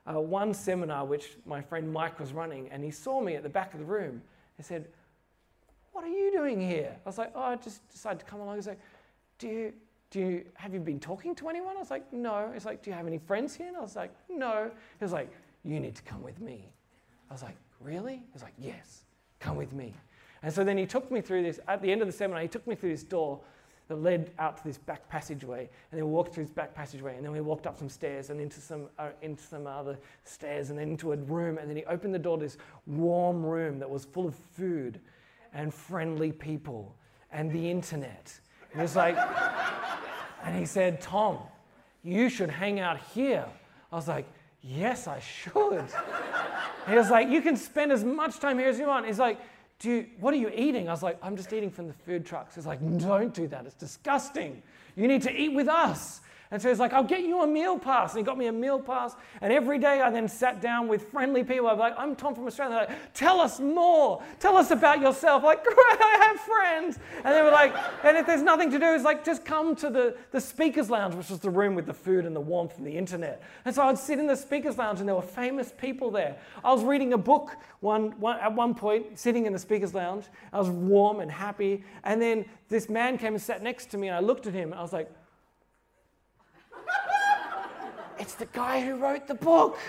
uh, 0.06 0.20
one 0.20 0.54
seminar 0.54 1.06
which 1.06 1.38
my 1.46 1.62
friend 1.62 1.92
Mike 1.92 2.20
was 2.20 2.32
running, 2.32 2.70
and 2.70 2.84
he 2.84 2.92
saw 2.92 3.22
me 3.22 3.36
at 3.36 3.44
the 3.44 3.50
back 3.50 3.74
of 3.74 3.80
the 3.80 3.86
room. 3.86 4.22
He 4.58 4.64
said, 4.64 4.88
What 5.92 6.04
are 6.04 6.10
you 6.10 6.32
doing 6.32 6.62
here? 6.62 6.96
I 6.96 7.10
was 7.10 7.18
like, 7.18 7.32
Oh, 7.36 7.42
I 7.42 7.56
just 7.56 7.88
decided 7.90 8.20
to 8.20 8.26
come 8.26 8.40
along. 8.40 8.56
He's 8.56 8.68
like, 8.68 8.80
Do 9.40 9.48
you, 9.48 9.74
do 10.12 10.20
you, 10.20 10.46
have 10.56 10.74
you 10.74 10.80
been 10.82 11.00
talking 11.00 11.34
to 11.36 11.48
anyone? 11.48 11.76
I 11.78 11.80
was 11.80 11.90
like, 11.90 12.12
No. 12.14 12.52
He's 12.54 12.66
like, 12.66 12.84
Do 12.84 12.92
you 12.92 12.96
have 12.96 13.08
any 13.08 13.18
friends 13.18 13.56
here? 13.56 13.68
And 13.68 13.78
I 13.78 13.82
was 13.82 13.96
like, 13.96 14.14
No. 14.30 14.70
He 15.00 15.04
was 15.04 15.14
like, 15.14 15.32
You 15.64 15.80
need 15.80 15.96
to 15.96 16.04
come 16.04 16.22
with 16.22 16.40
me. 16.40 16.70
I 17.30 17.34
was 17.34 17.42
like, 17.42 17.56
Really? 17.80 18.16
He 18.16 18.34
was 18.34 18.44
like, 18.44 18.54
Yes, 18.60 19.06
come 19.40 19.56
with 19.56 19.74
me. 19.74 19.94
And 20.44 20.54
so 20.54 20.64
then 20.64 20.78
he 20.78 20.86
took 20.86 21.10
me 21.12 21.22
through 21.22 21.44
this, 21.44 21.60
at 21.68 21.82
the 21.82 21.92
end 21.92 22.02
of 22.02 22.08
the 22.08 22.14
seminar, 22.14 22.42
he 22.42 22.48
took 22.48 22.68
me 22.68 22.76
through 22.76 22.92
this 22.92 23.04
door 23.04 23.40
that 23.88 23.96
led 24.02 24.32
out 24.40 24.58
to 24.58 24.64
this 24.64 24.78
back 24.78 25.08
passageway. 25.10 25.70
And 25.92 26.00
then 26.00 26.06
we 26.06 26.12
walked 26.12 26.34
through 26.34 26.46
this 26.46 26.54
back 26.54 26.74
passageway, 26.74 27.16
and 27.16 27.26
then 27.26 27.32
we 27.32 27.42
walked 27.42 27.68
up 27.68 27.78
some 27.78 27.90
stairs 27.90 28.30
and 28.30 28.40
into 28.40 28.60
some, 28.60 28.88
uh, 28.98 29.10
into 29.22 29.44
some 29.44 29.68
other 29.68 29.98
stairs, 30.24 30.70
and 30.70 30.80
then 30.80 30.90
into 30.90 31.12
a 31.12 31.18
room. 31.18 31.58
And 31.58 31.70
then 31.70 31.78
he 31.78 31.86
opened 31.86 32.14
the 32.14 32.20
door 32.20 32.38
to 32.38 32.44
this 32.44 32.58
warm 32.88 33.46
room 33.46 33.80
that 33.80 33.90
was 33.90 34.06
full 34.06 34.28
of 34.28 34.36
food 34.36 35.00
and 35.54 35.74
friendly 35.74 36.32
people 36.32 36.96
and 37.32 37.52
the 37.52 37.70
internet. 37.70 38.40
And 38.72 38.80
it 38.80 38.84
was 38.84 38.96
like, 38.96 39.18
and 40.44 40.58
he 40.58 40.66
said, 40.66 41.02
Tom, 41.02 41.40
you 42.04 42.30
should 42.30 42.50
hang 42.50 42.80
out 42.80 43.00
here. 43.14 43.46
I 43.92 43.96
was 43.96 44.08
like, 44.08 44.26
Yes, 44.64 45.08
I 45.08 45.20
should. 45.20 45.86
he 46.88 46.96
was 46.96 47.10
like, 47.10 47.30
You 47.30 47.42
can 47.42 47.58
spend 47.58 47.92
as 47.92 48.04
much 48.04 48.40
time 48.40 48.60
here 48.60 48.70
as 48.70 48.78
you 48.78 48.88
want. 48.88 49.08
He's 49.08 49.20
like, 49.20 49.40
you, 49.84 50.06
what 50.20 50.34
are 50.34 50.38
you 50.38 50.52
eating? 50.54 50.88
I 50.88 50.92
was 50.92 51.04
like, 51.04 51.18
I'm 51.22 51.36
just 51.36 51.52
eating 51.54 51.72
from 51.72 51.88
the 51.88 51.94
food 51.94 52.26
trucks. 52.26 52.56
He's 52.56 52.66
like, 52.66 52.80
don't 53.00 53.34
do 53.34 53.48
that. 53.48 53.66
It's 53.66 53.76
disgusting. 53.76 54.62
You 54.96 55.08
need 55.08 55.22
to 55.24 55.32
eat 55.32 55.50
with 55.50 55.68
us. 55.68 56.22
And 56.52 56.62
so 56.62 56.68
he's 56.68 56.80
like, 56.80 56.92
I'll 56.92 57.04
get 57.04 57.22
you 57.22 57.44
a 57.44 57.48
meal 57.48 57.80
pass. 57.80 58.12
And 58.12 58.20
he 58.20 58.26
got 58.26 58.38
me 58.38 58.48
a 58.48 58.52
meal 58.52 58.78
pass. 58.78 59.16
And 59.40 59.54
every 59.54 59.80
day 59.80 60.02
I 60.02 60.10
then 60.10 60.28
sat 60.28 60.60
down 60.60 60.90
with 60.90 61.10
friendly 61.10 61.46
people. 61.46 61.68
I'm 61.68 61.80
like, 61.80 61.94
I'm 61.98 62.14
Tom 62.14 62.36
from 62.36 62.46
Australia. 62.46 62.76
They're 62.76 62.98
like, 62.98 63.14
tell 63.14 63.40
us 63.40 63.62
more. 63.62 64.22
Tell 64.38 64.58
us 64.58 64.70
about 64.70 65.00
yourself. 65.00 65.44
Like, 65.44 65.64
great, 65.64 65.78
I 65.78 66.20
have 66.28 66.40
friends. 66.42 67.00
And 67.24 67.34
they 67.34 67.42
were 67.42 67.52
like, 67.52 67.74
and 68.04 68.18
if 68.18 68.26
there's 68.26 68.42
nothing 68.42 68.70
to 68.72 68.80
do, 68.80 68.94
it's 68.94 69.06
like, 69.06 69.24
just 69.24 69.46
come 69.46 69.78
to 69.78 69.90
the, 69.90 70.18
the 70.32 70.42
speaker's 70.42 70.90
lounge, 70.90 71.16
which 71.16 71.30
was 71.30 71.40
the 71.40 71.50
room 71.50 71.74
with 71.74 71.86
the 71.86 71.94
food 71.94 72.26
and 72.26 72.36
the 72.36 72.42
warmth 72.42 72.78
and 72.78 72.86
the 72.86 72.98
internet. 72.98 73.42
And 73.64 73.74
so 73.74 73.84
I'd 73.84 73.98
sit 73.98 74.20
in 74.20 74.28
the 74.28 74.36
speaker's 74.36 74.78
lounge 74.78 75.00
and 75.00 75.08
there 75.08 75.16
were 75.16 75.22
famous 75.22 75.72
people 75.78 76.12
there. 76.12 76.36
I 76.66 76.74
was 76.74 76.84
reading 76.84 77.14
a 77.14 77.18
book 77.18 77.56
one, 77.80 78.12
one, 78.20 78.40
at 78.42 78.54
one 78.54 78.76
point, 78.76 79.18
sitting 79.18 79.46
in 79.46 79.54
the 79.54 79.60
speaker's 79.60 79.94
lounge. 79.94 80.26
I 80.52 80.60
was 80.60 80.70
warm 80.70 81.22
and 81.22 81.32
happy. 81.32 81.86
And 82.04 82.22
then 82.22 82.44
this 82.68 82.90
man 82.90 83.18
came 83.18 83.36
and 83.36 83.42
sat 83.42 83.64
next 83.64 83.86
to 83.92 83.98
me 83.98 84.10
and 84.10 84.18
I 84.18 84.20
looked 84.20 84.48
at 84.48 84.54
him 84.54 84.72
and 84.72 84.80
I 84.80 84.82
was 84.82 84.92
like, 84.92 85.10
it's 88.22 88.36
the 88.36 88.46
guy 88.46 88.80
who 88.86 88.96
wrote 88.98 89.28
the 89.28 89.34
book. 89.34 89.80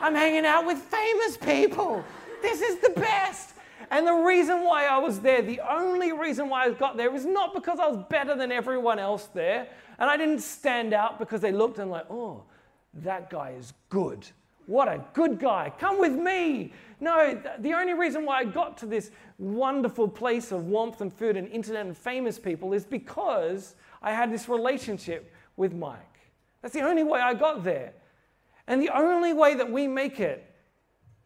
I'm 0.00 0.14
hanging 0.14 0.44
out 0.44 0.66
with 0.66 0.78
famous 0.78 1.36
people. 1.36 2.04
This 2.42 2.60
is 2.60 2.78
the 2.80 2.90
best. 2.90 3.54
And 3.92 4.04
the 4.04 4.12
reason 4.12 4.64
why 4.64 4.86
I 4.86 4.98
was 4.98 5.20
there, 5.20 5.42
the 5.42 5.60
only 5.60 6.10
reason 6.10 6.48
why 6.48 6.64
I 6.64 6.70
got 6.70 6.96
there, 6.96 7.08
was 7.08 7.24
not 7.24 7.54
because 7.54 7.78
I 7.78 7.86
was 7.86 8.04
better 8.10 8.34
than 8.34 8.50
everyone 8.50 8.98
else 8.98 9.28
there. 9.32 9.68
And 9.98 10.10
I 10.10 10.16
didn't 10.16 10.40
stand 10.40 10.92
out 10.92 11.20
because 11.20 11.40
they 11.40 11.52
looked 11.52 11.78
and, 11.78 11.88
like, 11.88 12.06
oh, 12.10 12.42
that 12.94 13.30
guy 13.30 13.54
is 13.56 13.72
good. 13.90 14.26
What 14.66 14.88
a 14.88 15.04
good 15.14 15.38
guy. 15.38 15.72
Come 15.78 16.00
with 16.00 16.14
me. 16.14 16.72
No, 16.98 17.40
the 17.60 17.74
only 17.74 17.94
reason 17.94 18.24
why 18.24 18.40
I 18.40 18.44
got 18.44 18.76
to 18.78 18.86
this 18.86 19.12
wonderful 19.38 20.08
place 20.08 20.50
of 20.50 20.64
warmth 20.66 21.00
and 21.00 21.12
food 21.12 21.36
and 21.36 21.46
internet 21.48 21.86
and 21.86 21.96
famous 21.96 22.40
people 22.40 22.72
is 22.72 22.84
because 22.84 23.76
I 24.02 24.10
had 24.10 24.32
this 24.32 24.48
relationship 24.48 25.32
with 25.56 25.72
Mike. 25.72 26.15
That's 26.66 26.74
the 26.74 26.82
only 26.82 27.04
way 27.04 27.20
I 27.20 27.32
got 27.32 27.62
there. 27.62 27.92
And 28.66 28.82
the 28.82 28.88
only 28.88 29.32
way 29.32 29.54
that 29.54 29.70
we 29.70 29.86
make 29.86 30.18
it 30.18 30.52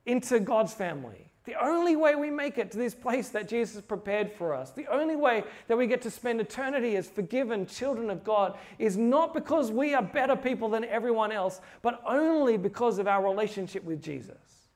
into 0.05 0.39
God's 0.39 0.75
family, 0.75 1.33
the 1.47 1.55
only 1.65 1.97
way 1.97 2.15
we 2.15 2.29
make 2.29 2.59
it 2.59 2.71
to 2.73 2.77
this 2.77 2.95
place 2.95 3.31
that 3.31 3.49
Jesus 3.49 3.81
prepared 3.81 4.31
for 4.35 4.55
us, 4.55 4.73
the 4.73 4.87
only 4.89 5.17
way 5.17 5.45
that 5.67 5.79
we 5.79 5.87
get 5.87 6.03
to 6.03 6.11
spend 6.11 6.43
eternity 6.43 6.95
as 6.95 7.09
forgiven 7.09 7.65
children 7.65 8.11
of 8.11 8.23
God 8.23 8.59
is 8.79 8.99
not 8.99 9.33
because 9.33 9.73
we 9.73 9.95
are 9.95 10.03
better 10.03 10.37
people 10.37 10.69
than 10.69 10.85
everyone 10.85 11.33
else, 11.33 11.63
but 11.81 12.03
only 12.07 12.59
because 12.59 12.99
of 12.99 13.09
our 13.09 13.25
relationship 13.25 13.83
with 13.83 14.03
Jesus. 14.03 14.67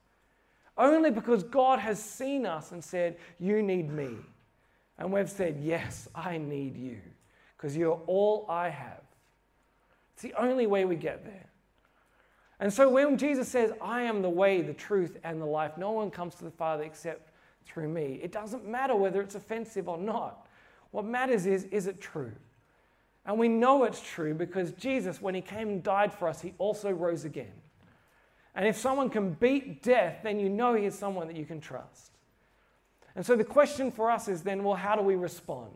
Only 0.79 1.11
because 1.11 1.43
God 1.43 1.79
has 1.79 2.03
seen 2.03 2.47
us 2.47 2.73
and 2.73 2.83
said, 2.83 3.19
You 3.39 3.61
need 3.61 3.93
me. 3.93 4.17
And 4.97 5.13
we've 5.13 5.29
said, 5.29 5.59
Yes, 5.61 6.09
I 6.15 6.39
need 6.39 6.75
you, 6.75 7.03
because 7.55 7.77
you're 7.77 8.01
all 8.07 8.47
I 8.49 8.71
have. 8.71 9.04
It's 10.15 10.23
the 10.23 10.35
only 10.35 10.67
way 10.67 10.85
we 10.85 10.97
get 10.97 11.25
there. 11.25 11.51
And 12.61 12.73
so 12.73 12.89
when 12.89 13.19
Jesus 13.19 13.49
says, 13.49 13.73
I 13.81 14.03
am 14.03 14.23
the 14.23 14.31
way, 14.31 14.63
the 14.63 14.73
truth, 14.73 15.19
and 15.25 15.41
the 15.41 15.47
life, 15.47 15.77
no 15.77 15.91
one 15.91 16.11
comes 16.11 16.37
to 16.37 16.45
the 16.45 16.51
Father 16.51 16.85
except 16.85 17.31
through 17.67 17.89
me, 17.89 18.21
it 18.23 18.31
doesn't 18.31 18.67
matter 18.67 18.95
whether 18.95 19.21
it's 19.21 19.35
offensive 19.35 19.89
or 19.89 19.99
not. 19.99 20.47
What 20.93 21.05
matters 21.05 21.47
is, 21.47 21.65
is 21.65 21.87
it 21.87 22.01
true? 22.01 22.33
And 23.27 23.39
we 23.39 23.49
know 23.49 23.85
it's 23.85 24.01
true 24.01 24.35
because 24.35 24.73
Jesus, 24.73 25.21
when 25.21 25.35
he 25.35 25.41
came 25.41 25.69
and 25.69 25.83
died 25.83 26.13
for 26.13 26.29
us, 26.29 26.41
he 26.41 26.55
also 26.59 26.91
rose 26.91 27.25
again. 27.25 27.53
And 28.55 28.69
if 28.69 28.77
someone 28.77 29.11
can 29.11 29.33
beat 29.33 29.83
death, 29.83 30.19
then 30.23 30.39
you 30.39 30.49
know 30.49 30.75
he 30.75 30.85
is 30.85 30.97
someone 30.97 31.27
that 31.27 31.37
you 31.37 31.47
can 31.47 31.61
trust. 31.61 32.13
And 33.17 33.25
so 33.25 33.35
the 33.35 33.45
question 33.45 33.91
for 33.91 34.11
us 34.11 34.29
is 34.29 34.43
then, 34.43 34.63
well, 34.63 34.77
how 34.77 34.95
do 34.95 35.03
we 35.03 35.17
respond? 35.17 35.73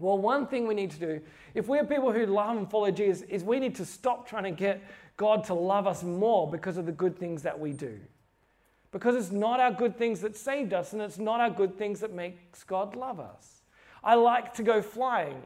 Well, 0.00 0.18
one 0.18 0.46
thing 0.46 0.66
we 0.66 0.74
need 0.74 0.90
to 0.92 0.98
do, 0.98 1.20
if 1.54 1.68
we're 1.68 1.84
people 1.84 2.10
who 2.10 2.26
love 2.26 2.56
and 2.56 2.68
follow 2.68 2.90
Jesus, 2.90 3.22
is 3.28 3.44
we 3.44 3.60
need 3.60 3.74
to 3.76 3.84
stop 3.84 4.26
trying 4.26 4.44
to 4.44 4.50
get 4.50 4.82
God 5.16 5.44
to 5.44 5.54
love 5.54 5.86
us 5.86 6.02
more 6.02 6.50
because 6.50 6.78
of 6.78 6.86
the 6.86 6.92
good 6.92 7.18
things 7.18 7.42
that 7.42 7.58
we 7.58 7.72
do. 7.72 8.00
Because 8.92 9.14
it's 9.14 9.30
not 9.30 9.60
our 9.60 9.70
good 9.70 9.96
things 9.96 10.20
that 10.22 10.36
saved 10.36 10.72
us, 10.72 10.92
and 10.92 11.02
it's 11.02 11.18
not 11.18 11.40
our 11.40 11.50
good 11.50 11.76
things 11.76 12.00
that 12.00 12.12
makes 12.12 12.64
God 12.64 12.96
love 12.96 13.20
us. 13.20 13.62
I 14.02 14.14
like 14.14 14.54
to 14.54 14.62
go 14.62 14.80
flying. 14.80 15.42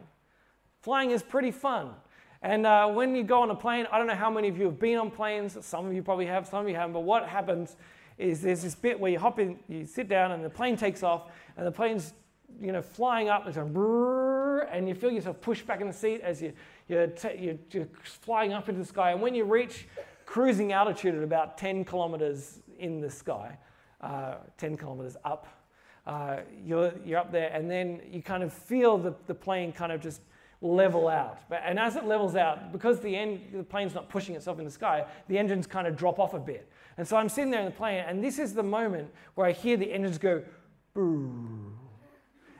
Flying 0.80 1.10
is 1.10 1.22
pretty 1.22 1.50
fun. 1.50 1.90
And 2.40 2.66
uh, 2.66 2.88
when 2.88 3.16
you 3.16 3.24
go 3.24 3.42
on 3.42 3.50
a 3.50 3.54
plane, 3.54 3.86
I 3.90 3.98
don't 3.98 4.06
know 4.06 4.14
how 4.14 4.30
many 4.30 4.48
of 4.48 4.56
you 4.56 4.66
have 4.66 4.78
been 4.78 4.98
on 4.98 5.10
planes. 5.10 5.58
Some 5.62 5.86
of 5.86 5.94
you 5.94 6.02
probably 6.02 6.26
have, 6.26 6.46
some 6.46 6.60
of 6.60 6.68
you 6.68 6.76
haven't. 6.76 6.92
But 6.92 7.00
what 7.00 7.26
happens 7.26 7.76
is 8.18 8.42
there's 8.42 8.62
this 8.62 8.74
bit 8.74 9.00
where 9.00 9.10
you 9.10 9.18
hop 9.18 9.38
in, 9.38 9.58
you 9.66 9.86
sit 9.86 10.08
down, 10.08 10.30
and 10.32 10.44
the 10.44 10.50
plane 10.50 10.76
takes 10.76 11.02
off, 11.02 11.30
and 11.56 11.66
the 11.66 11.72
plane's 11.72 12.12
you 12.60 12.72
know 12.72 12.82
flying 12.82 13.28
up, 13.28 13.40
and 13.40 13.48
it's 13.48 13.58
and 14.60 14.88
you 14.88 14.94
feel 14.94 15.10
yourself 15.10 15.40
pushed 15.40 15.66
back 15.66 15.80
in 15.80 15.86
the 15.86 15.92
seat 15.92 16.20
as 16.20 16.42
you, 16.42 16.52
you're, 16.88 17.06
t- 17.06 17.56
you're, 17.70 17.86
flying 18.02 18.52
up 18.52 18.68
into 18.68 18.80
the 18.80 18.86
sky. 18.86 19.12
And 19.12 19.20
when 19.20 19.34
you 19.34 19.44
reach 19.44 19.86
cruising 20.26 20.72
altitude 20.72 21.14
at 21.14 21.22
about 21.22 21.58
10 21.58 21.84
kilometers 21.84 22.60
in 22.78 23.00
the 23.00 23.10
sky, 23.10 23.58
uh, 24.00 24.36
10 24.58 24.76
kilometers 24.76 25.16
up, 25.24 25.46
uh, 26.06 26.40
you're, 26.64 26.92
you're 27.04 27.18
up 27.18 27.32
there, 27.32 27.50
and 27.52 27.70
then 27.70 28.00
you 28.10 28.22
kind 28.22 28.42
of 28.42 28.52
feel 28.52 28.98
the, 28.98 29.14
the 29.26 29.34
plane 29.34 29.72
kind 29.72 29.90
of 29.90 30.00
just 30.00 30.20
level 30.60 31.08
out. 31.08 31.38
But, 31.48 31.62
and 31.64 31.78
as 31.78 31.96
it 31.96 32.04
levels 32.04 32.36
out, 32.36 32.72
because 32.72 33.00
the, 33.00 33.14
end, 33.14 33.40
the 33.52 33.62
plane's 33.62 33.94
not 33.94 34.08
pushing 34.08 34.34
itself 34.34 34.58
in 34.58 34.64
the 34.64 34.70
sky, 34.70 35.04
the 35.28 35.38
engines 35.38 35.66
kind 35.66 35.86
of 35.86 35.96
drop 35.96 36.18
off 36.18 36.34
a 36.34 36.38
bit. 36.38 36.70
And 36.96 37.06
so 37.06 37.16
I'm 37.16 37.28
sitting 37.28 37.50
there 37.50 37.60
in 37.60 37.66
the 37.66 37.72
plane, 37.72 38.04
and 38.06 38.22
this 38.22 38.38
is 38.38 38.54
the 38.54 38.62
moment 38.62 39.10
where 39.34 39.46
I 39.46 39.52
hear 39.52 39.76
the 39.76 39.92
engines 39.92 40.18
go, 40.18 40.42
boo. 40.94 41.72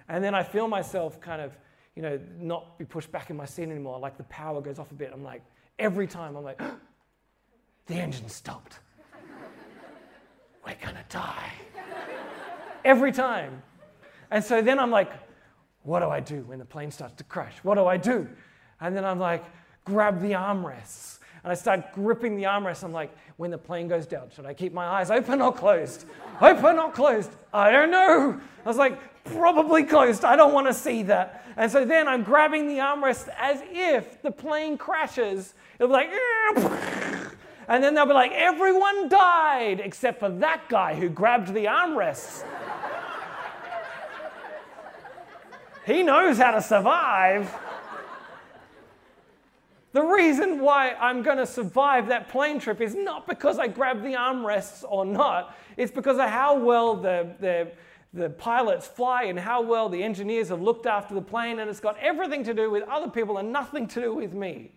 And 0.08 0.22
then 0.22 0.34
I 0.34 0.42
feel 0.42 0.68
myself 0.68 1.20
kind 1.20 1.40
of 1.40 1.56
you 1.96 2.02
know, 2.02 2.18
not 2.38 2.78
be 2.78 2.84
pushed 2.84 3.10
back 3.12 3.30
in 3.30 3.36
my 3.36 3.44
seat 3.44 3.64
anymore. 3.64 3.98
Like 3.98 4.16
the 4.16 4.24
power 4.24 4.60
goes 4.60 4.78
off 4.78 4.90
a 4.90 4.94
bit. 4.94 5.10
I'm 5.12 5.22
like, 5.22 5.42
every 5.78 6.06
time 6.06 6.36
I'm 6.36 6.44
like, 6.44 6.60
the 7.86 7.94
engine 7.94 8.28
stopped. 8.28 8.78
We're 10.66 10.76
gonna 10.82 11.04
die. 11.08 11.52
every 12.84 13.12
time. 13.12 13.62
And 14.30 14.42
so 14.42 14.62
then 14.62 14.78
I'm 14.78 14.90
like, 14.90 15.12
what 15.82 16.00
do 16.00 16.08
I 16.08 16.20
do 16.20 16.40
when 16.42 16.58
the 16.58 16.64
plane 16.64 16.90
starts 16.90 17.14
to 17.16 17.24
crash? 17.24 17.54
What 17.62 17.74
do 17.76 17.86
I 17.86 17.96
do? 17.96 18.28
And 18.80 18.96
then 18.96 19.04
I'm 19.04 19.18
like, 19.18 19.44
grab 19.84 20.20
the 20.20 20.32
armrests. 20.32 21.18
And 21.44 21.52
I 21.52 21.54
start 21.54 21.92
gripping 21.92 22.36
the 22.36 22.44
armrests. 22.44 22.82
I'm 22.82 22.92
like, 22.92 23.14
when 23.36 23.50
the 23.50 23.58
plane 23.58 23.86
goes 23.86 24.06
down, 24.06 24.30
should 24.34 24.46
I 24.46 24.54
keep 24.54 24.72
my 24.72 24.86
eyes 24.86 25.10
open 25.10 25.42
or 25.42 25.52
closed? 25.52 26.06
open 26.40 26.78
or 26.78 26.90
closed? 26.90 27.30
I 27.52 27.70
don't 27.70 27.90
know. 27.90 28.40
I 28.64 28.68
was 28.68 28.78
like, 28.78 28.98
probably 29.24 29.84
closed. 29.84 30.24
I 30.24 30.36
don't 30.36 30.54
want 30.54 30.68
to 30.68 30.74
see 30.74 31.02
that. 31.04 31.44
And 31.56 31.70
so 31.70 31.84
then 31.84 32.08
I'm 32.08 32.22
grabbing 32.22 32.66
the 32.66 32.78
armrest 32.78 33.28
as 33.38 33.62
if 33.70 34.22
the 34.22 34.30
plane 34.30 34.78
crashes. 34.78 35.52
It'll 35.78 35.88
be 35.88 35.92
like, 35.92 36.10
and 37.68 37.84
then 37.84 37.94
they'll 37.94 38.06
be 38.06 38.14
like, 38.14 38.32
everyone 38.32 39.10
died 39.10 39.80
except 39.80 40.20
for 40.20 40.30
that 40.30 40.66
guy 40.70 40.94
who 40.94 41.10
grabbed 41.10 41.52
the 41.52 41.66
armrests. 41.66 42.42
he 45.86 46.02
knows 46.02 46.38
how 46.38 46.52
to 46.52 46.62
survive. 46.62 47.54
The 49.94 50.02
reason 50.02 50.60
why 50.60 50.90
I'm 51.00 51.22
going 51.22 51.38
to 51.38 51.46
survive 51.46 52.08
that 52.08 52.28
plane 52.28 52.58
trip 52.58 52.80
is 52.80 52.96
not 52.96 53.28
because 53.28 53.60
I 53.60 53.68
grabbed 53.68 54.02
the 54.02 54.14
armrests 54.14 54.84
or 54.86 55.06
not. 55.06 55.56
It's 55.76 55.92
because 55.92 56.18
of 56.18 56.28
how 56.28 56.58
well 56.58 56.96
the, 56.96 57.34
the 57.38 57.70
the 58.12 58.30
pilots 58.30 58.86
fly 58.86 59.24
and 59.24 59.38
how 59.38 59.60
well 59.60 59.88
the 59.88 60.02
engineers 60.02 60.48
have 60.48 60.60
looked 60.60 60.86
after 60.86 61.14
the 61.14 61.22
plane, 61.22 61.58
and 61.58 61.68
it's 61.68 61.80
got 61.80 61.96
everything 61.98 62.44
to 62.44 62.54
do 62.54 62.70
with 62.70 62.84
other 62.88 63.10
people 63.10 63.38
and 63.38 63.52
nothing 63.52 63.86
to 63.88 64.00
do 64.00 64.14
with 64.14 64.32
me. 64.32 64.72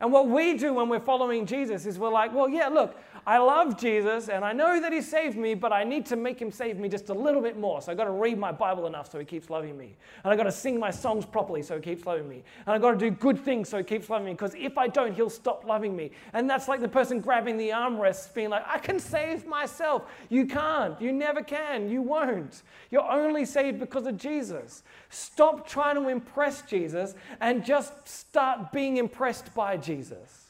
And 0.00 0.12
what 0.12 0.28
we 0.28 0.56
do 0.56 0.74
when 0.74 0.88
we're 0.88 1.00
following 1.00 1.46
Jesus 1.46 1.86
is 1.86 1.98
we're 1.98 2.12
like, 2.12 2.32
well, 2.34 2.48
yeah, 2.48 2.68
look, 2.68 2.96
I 3.26 3.38
love 3.38 3.76
Jesus 3.76 4.28
and 4.28 4.44
I 4.44 4.52
know 4.52 4.80
that 4.80 4.92
he 4.92 5.02
saved 5.02 5.36
me, 5.36 5.54
but 5.54 5.72
I 5.72 5.82
need 5.82 6.06
to 6.06 6.16
make 6.16 6.40
him 6.40 6.52
save 6.52 6.78
me 6.78 6.88
just 6.88 7.08
a 7.08 7.12
little 7.12 7.42
bit 7.42 7.58
more. 7.58 7.82
So 7.82 7.90
I've 7.90 7.98
got 7.98 8.04
to 8.04 8.12
read 8.12 8.38
my 8.38 8.52
Bible 8.52 8.86
enough 8.86 9.10
so 9.10 9.18
he 9.18 9.24
keeps 9.24 9.50
loving 9.50 9.76
me. 9.76 9.96
And 10.22 10.30
I've 10.30 10.38
got 10.38 10.44
to 10.44 10.52
sing 10.52 10.78
my 10.78 10.92
songs 10.92 11.26
properly 11.26 11.62
so 11.62 11.74
he 11.74 11.82
keeps 11.82 12.06
loving 12.06 12.28
me. 12.28 12.44
And 12.66 12.74
I've 12.74 12.80
got 12.80 12.92
to 12.92 12.96
do 12.96 13.10
good 13.10 13.40
things 13.44 13.68
so 13.68 13.78
he 13.78 13.82
keeps 13.82 14.08
loving 14.08 14.26
me 14.26 14.32
because 14.34 14.54
if 14.54 14.78
I 14.78 14.86
don't, 14.86 15.12
he'll 15.12 15.28
stop 15.28 15.64
loving 15.64 15.96
me. 15.96 16.12
And 16.34 16.48
that's 16.48 16.68
like 16.68 16.80
the 16.80 16.86
person 16.86 17.18
grabbing 17.18 17.56
the 17.56 17.70
armrests 17.70 18.32
being 18.32 18.50
like, 18.50 18.64
I 18.64 18.78
can 18.78 19.00
save 19.00 19.44
myself. 19.44 20.04
You 20.28 20.46
can't. 20.46 21.00
You 21.00 21.12
never 21.12 21.42
can. 21.42 21.90
You 21.90 22.02
won't. 22.02 22.62
You're 22.92 23.10
only 23.10 23.44
saved 23.44 23.80
because 23.80 24.06
of 24.06 24.16
Jesus. 24.16 24.84
Stop 25.10 25.66
trying 25.66 25.96
to 25.96 26.08
impress 26.08 26.62
Jesus 26.62 27.16
and 27.40 27.64
just 27.64 28.06
start 28.06 28.70
being 28.70 28.98
impressed 28.98 29.52
by 29.52 29.76
Jesus. 29.76 30.45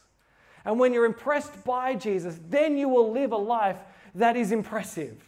And 0.65 0.79
when 0.79 0.93
you're 0.93 1.05
impressed 1.05 1.63
by 1.63 1.95
Jesus, 1.95 2.39
then 2.49 2.77
you 2.77 2.89
will 2.89 3.11
live 3.11 3.31
a 3.31 3.37
life 3.37 3.79
that 4.15 4.35
is 4.35 4.51
impressive. 4.51 5.23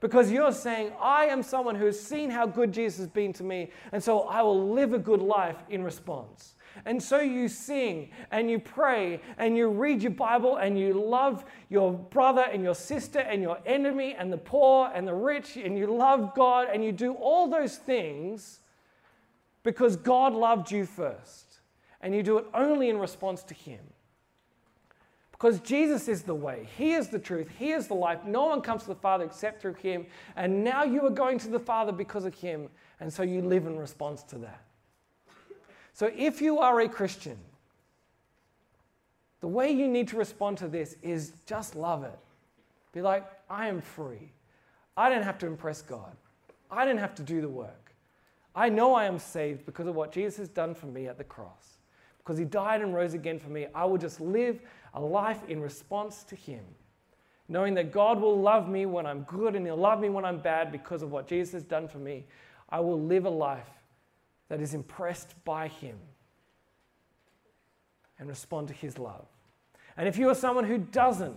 Because 0.00 0.30
you're 0.30 0.52
saying, 0.52 0.92
I 1.00 1.26
am 1.26 1.42
someone 1.42 1.74
who 1.74 1.84
has 1.86 2.00
seen 2.00 2.30
how 2.30 2.46
good 2.46 2.72
Jesus 2.72 2.98
has 2.98 3.08
been 3.08 3.32
to 3.34 3.44
me, 3.44 3.70
and 3.92 4.02
so 4.02 4.20
I 4.20 4.42
will 4.42 4.72
live 4.72 4.94
a 4.94 4.98
good 4.98 5.20
life 5.20 5.56
in 5.68 5.82
response. 5.82 6.54
And 6.84 7.02
so 7.02 7.20
you 7.20 7.48
sing 7.48 8.10
and 8.30 8.50
you 8.50 8.58
pray 8.58 9.20
and 9.38 9.56
you 9.56 9.68
read 9.68 10.02
your 10.02 10.12
Bible 10.12 10.56
and 10.56 10.78
you 10.78 10.94
love 10.94 11.44
your 11.68 11.92
brother 11.92 12.42
and 12.42 12.62
your 12.62 12.74
sister 12.74 13.18
and 13.18 13.42
your 13.42 13.58
enemy 13.66 14.14
and 14.18 14.32
the 14.32 14.38
poor 14.38 14.90
and 14.94 15.06
the 15.06 15.14
rich 15.14 15.56
and 15.56 15.76
you 15.76 15.86
love 15.88 16.34
God 16.34 16.68
and 16.72 16.84
you 16.84 16.92
do 16.92 17.14
all 17.14 17.48
those 17.48 17.76
things 17.76 18.60
because 19.62 19.96
God 19.96 20.32
loved 20.32 20.70
you 20.70 20.86
first. 20.86 21.60
And 22.00 22.14
you 22.14 22.22
do 22.22 22.38
it 22.38 22.46
only 22.54 22.88
in 22.88 22.98
response 22.98 23.42
to 23.44 23.54
Him. 23.54 23.80
Because 25.40 25.60
Jesus 25.60 26.06
is 26.06 26.22
the 26.22 26.34
way, 26.34 26.68
He 26.76 26.92
is 26.92 27.08
the 27.08 27.18
truth, 27.18 27.48
He 27.58 27.70
is 27.70 27.88
the 27.88 27.94
life. 27.94 28.24
No 28.26 28.44
one 28.44 28.60
comes 28.60 28.82
to 28.82 28.88
the 28.88 28.94
Father 28.94 29.24
except 29.24 29.62
through 29.62 29.74
Him. 29.74 30.04
And 30.36 30.62
now 30.62 30.84
you 30.84 31.04
are 31.06 31.10
going 31.10 31.38
to 31.38 31.48
the 31.48 31.58
Father 31.58 31.92
because 31.92 32.26
of 32.26 32.34
Him. 32.34 32.68
And 33.00 33.10
so 33.10 33.22
you 33.22 33.40
live 33.40 33.66
in 33.66 33.78
response 33.78 34.22
to 34.24 34.38
that. 34.38 34.62
So 35.94 36.10
if 36.14 36.42
you 36.42 36.58
are 36.58 36.80
a 36.80 36.88
Christian, 36.88 37.38
the 39.40 39.48
way 39.48 39.70
you 39.70 39.88
need 39.88 40.08
to 40.08 40.16
respond 40.16 40.58
to 40.58 40.68
this 40.68 40.96
is 41.02 41.32
just 41.46 41.74
love 41.74 42.04
it. 42.04 42.18
Be 42.92 43.00
like, 43.00 43.26
I 43.48 43.68
am 43.68 43.80
free. 43.80 44.32
I 44.94 45.08
don't 45.08 45.22
have 45.22 45.38
to 45.38 45.46
impress 45.46 45.80
God. 45.80 46.14
I 46.70 46.84
don't 46.84 46.98
have 46.98 47.14
to 47.14 47.22
do 47.22 47.40
the 47.40 47.48
work. 47.48 47.94
I 48.54 48.68
know 48.68 48.94
I 48.94 49.06
am 49.06 49.18
saved 49.18 49.64
because 49.64 49.86
of 49.86 49.94
what 49.94 50.12
Jesus 50.12 50.36
has 50.36 50.48
done 50.48 50.74
for 50.74 50.86
me 50.86 51.06
at 51.06 51.16
the 51.16 51.24
cross. 51.24 51.79
Because 52.30 52.38
he 52.38 52.44
died 52.44 52.80
and 52.80 52.94
rose 52.94 53.14
again 53.14 53.40
for 53.40 53.48
me. 53.48 53.66
I 53.74 53.84
will 53.86 53.98
just 53.98 54.20
live 54.20 54.60
a 54.94 55.00
life 55.00 55.40
in 55.48 55.60
response 55.60 56.22
to 56.22 56.36
him, 56.36 56.62
knowing 57.48 57.74
that 57.74 57.90
God 57.90 58.20
will 58.20 58.40
love 58.40 58.68
me 58.68 58.86
when 58.86 59.04
I'm 59.04 59.22
good 59.22 59.56
and 59.56 59.66
he'll 59.66 59.76
love 59.76 59.98
me 59.98 60.10
when 60.10 60.24
I'm 60.24 60.38
bad 60.38 60.70
because 60.70 61.02
of 61.02 61.10
what 61.10 61.26
Jesus 61.26 61.54
has 61.54 61.64
done 61.64 61.88
for 61.88 61.98
me. 61.98 62.26
I 62.68 62.78
will 62.78 63.00
live 63.00 63.24
a 63.26 63.30
life 63.30 63.66
that 64.48 64.60
is 64.60 64.74
impressed 64.74 65.34
by 65.44 65.66
Him 65.66 65.96
and 68.20 68.28
respond 68.28 68.68
to 68.68 68.74
His 68.74 68.96
love. 68.96 69.26
And 69.96 70.06
if 70.06 70.16
you 70.16 70.28
are 70.28 70.34
someone 70.36 70.62
who 70.66 70.78
doesn't 70.78 71.36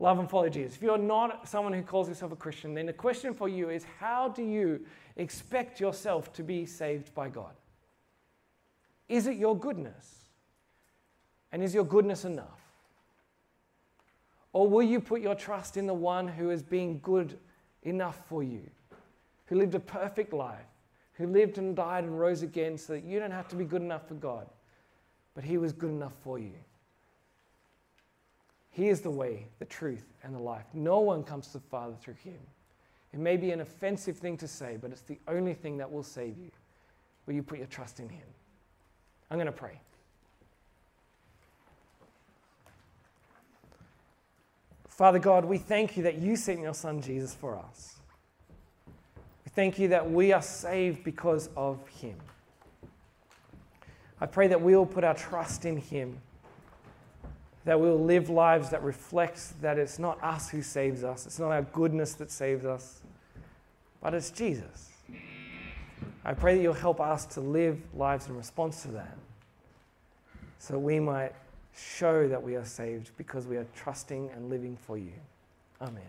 love 0.00 0.18
and 0.18 0.28
follow 0.28 0.48
Jesus, 0.48 0.74
if 0.74 0.82
you're 0.82 0.98
not 0.98 1.48
someone 1.48 1.72
who 1.72 1.82
calls 1.82 2.08
yourself 2.08 2.32
a 2.32 2.36
Christian, 2.36 2.74
then 2.74 2.86
the 2.86 2.92
question 2.92 3.34
for 3.34 3.48
you 3.48 3.70
is 3.70 3.86
how 4.00 4.30
do 4.30 4.42
you 4.42 4.84
expect 5.14 5.78
yourself 5.78 6.32
to 6.32 6.42
be 6.42 6.66
saved 6.66 7.14
by 7.14 7.28
God? 7.28 7.52
Is 9.08 9.26
it 9.26 9.36
your 9.36 9.56
goodness? 9.56 10.23
And 11.54 11.62
is 11.62 11.72
your 11.72 11.84
goodness 11.84 12.24
enough? 12.24 12.60
Or 14.52 14.68
will 14.68 14.82
you 14.82 14.98
put 14.98 15.20
your 15.20 15.36
trust 15.36 15.76
in 15.76 15.86
the 15.86 15.94
one 15.94 16.26
who 16.26 16.48
has 16.48 16.64
been 16.64 16.98
good 16.98 17.38
enough 17.84 18.26
for 18.28 18.42
you, 18.42 18.68
who 19.46 19.54
lived 19.54 19.76
a 19.76 19.80
perfect 19.80 20.32
life, 20.32 20.66
who 21.12 21.28
lived 21.28 21.58
and 21.58 21.76
died 21.76 22.02
and 22.02 22.18
rose 22.18 22.42
again 22.42 22.76
so 22.76 22.94
that 22.94 23.04
you 23.04 23.20
don't 23.20 23.30
have 23.30 23.46
to 23.48 23.54
be 23.54 23.64
good 23.64 23.82
enough 23.82 24.08
for 24.08 24.14
God, 24.14 24.48
but 25.36 25.44
He 25.44 25.56
was 25.56 25.72
good 25.72 25.90
enough 25.90 26.14
for 26.24 26.40
you. 26.40 26.54
He 28.70 28.88
is 28.88 29.02
the 29.02 29.10
way, 29.10 29.46
the 29.60 29.64
truth, 29.64 30.12
and 30.24 30.34
the 30.34 30.40
life. 30.40 30.66
No 30.74 30.98
one 30.98 31.22
comes 31.22 31.46
to 31.48 31.58
the 31.58 31.68
Father 31.70 31.94
through 32.00 32.16
Him. 32.24 32.40
It 33.12 33.20
may 33.20 33.36
be 33.36 33.52
an 33.52 33.60
offensive 33.60 34.16
thing 34.16 34.36
to 34.38 34.48
say, 34.48 34.76
but 34.82 34.90
it's 34.90 35.02
the 35.02 35.20
only 35.28 35.54
thing 35.54 35.76
that 35.76 35.92
will 35.92 36.02
save 36.02 36.36
you, 36.36 36.50
where 37.26 37.36
you 37.36 37.44
put 37.44 37.58
your 37.58 37.68
trust 37.68 38.00
in 38.00 38.08
Him. 38.08 38.26
I'm 39.30 39.36
going 39.36 39.46
to 39.46 39.52
pray. 39.52 39.78
Father 44.96 45.18
God, 45.18 45.44
we 45.44 45.58
thank 45.58 45.96
you 45.96 46.04
that 46.04 46.18
you 46.18 46.36
sent 46.36 46.60
your 46.60 46.72
Son 46.72 47.02
Jesus 47.02 47.34
for 47.34 47.58
us 47.58 47.96
We 49.44 49.50
thank 49.50 49.76
you 49.76 49.88
that 49.88 50.08
we 50.08 50.32
are 50.32 50.40
saved 50.40 51.02
because 51.02 51.48
of 51.56 51.84
him. 51.88 52.16
I 54.20 54.26
pray 54.26 54.46
that 54.46 54.62
we 54.62 54.76
will 54.76 54.86
put 54.86 55.02
our 55.02 55.14
trust 55.14 55.64
in 55.64 55.76
him, 55.76 56.20
that 57.64 57.80
we 57.80 57.88
will 57.88 58.04
live 58.04 58.30
lives 58.30 58.70
that 58.70 58.84
reflect 58.84 59.60
that 59.60 59.78
it's 59.78 59.98
not 59.98 60.22
us 60.22 60.48
who 60.48 60.62
saves 60.62 61.02
us, 61.02 61.26
it's 61.26 61.40
not 61.40 61.50
our 61.50 61.62
goodness 61.62 62.14
that 62.14 62.30
saves 62.30 62.64
us, 62.64 63.02
but 64.00 64.14
it's 64.14 64.30
Jesus. 64.30 64.92
I 66.24 66.34
pray 66.34 66.54
that 66.54 66.62
you'll 66.62 66.72
help 66.72 67.00
us 67.00 67.26
to 67.26 67.40
live 67.40 67.82
lives 67.94 68.28
in 68.28 68.36
response 68.36 68.82
to 68.82 68.88
that, 68.92 69.18
so 70.60 70.78
we 70.78 71.00
might 71.00 71.32
show 71.76 72.28
that 72.28 72.42
we 72.42 72.56
are 72.56 72.64
saved 72.64 73.10
because 73.16 73.46
we 73.46 73.56
are 73.56 73.66
trusting 73.74 74.30
and 74.30 74.48
living 74.48 74.76
for 74.76 74.96
you. 74.96 75.12
Amen. 75.80 76.02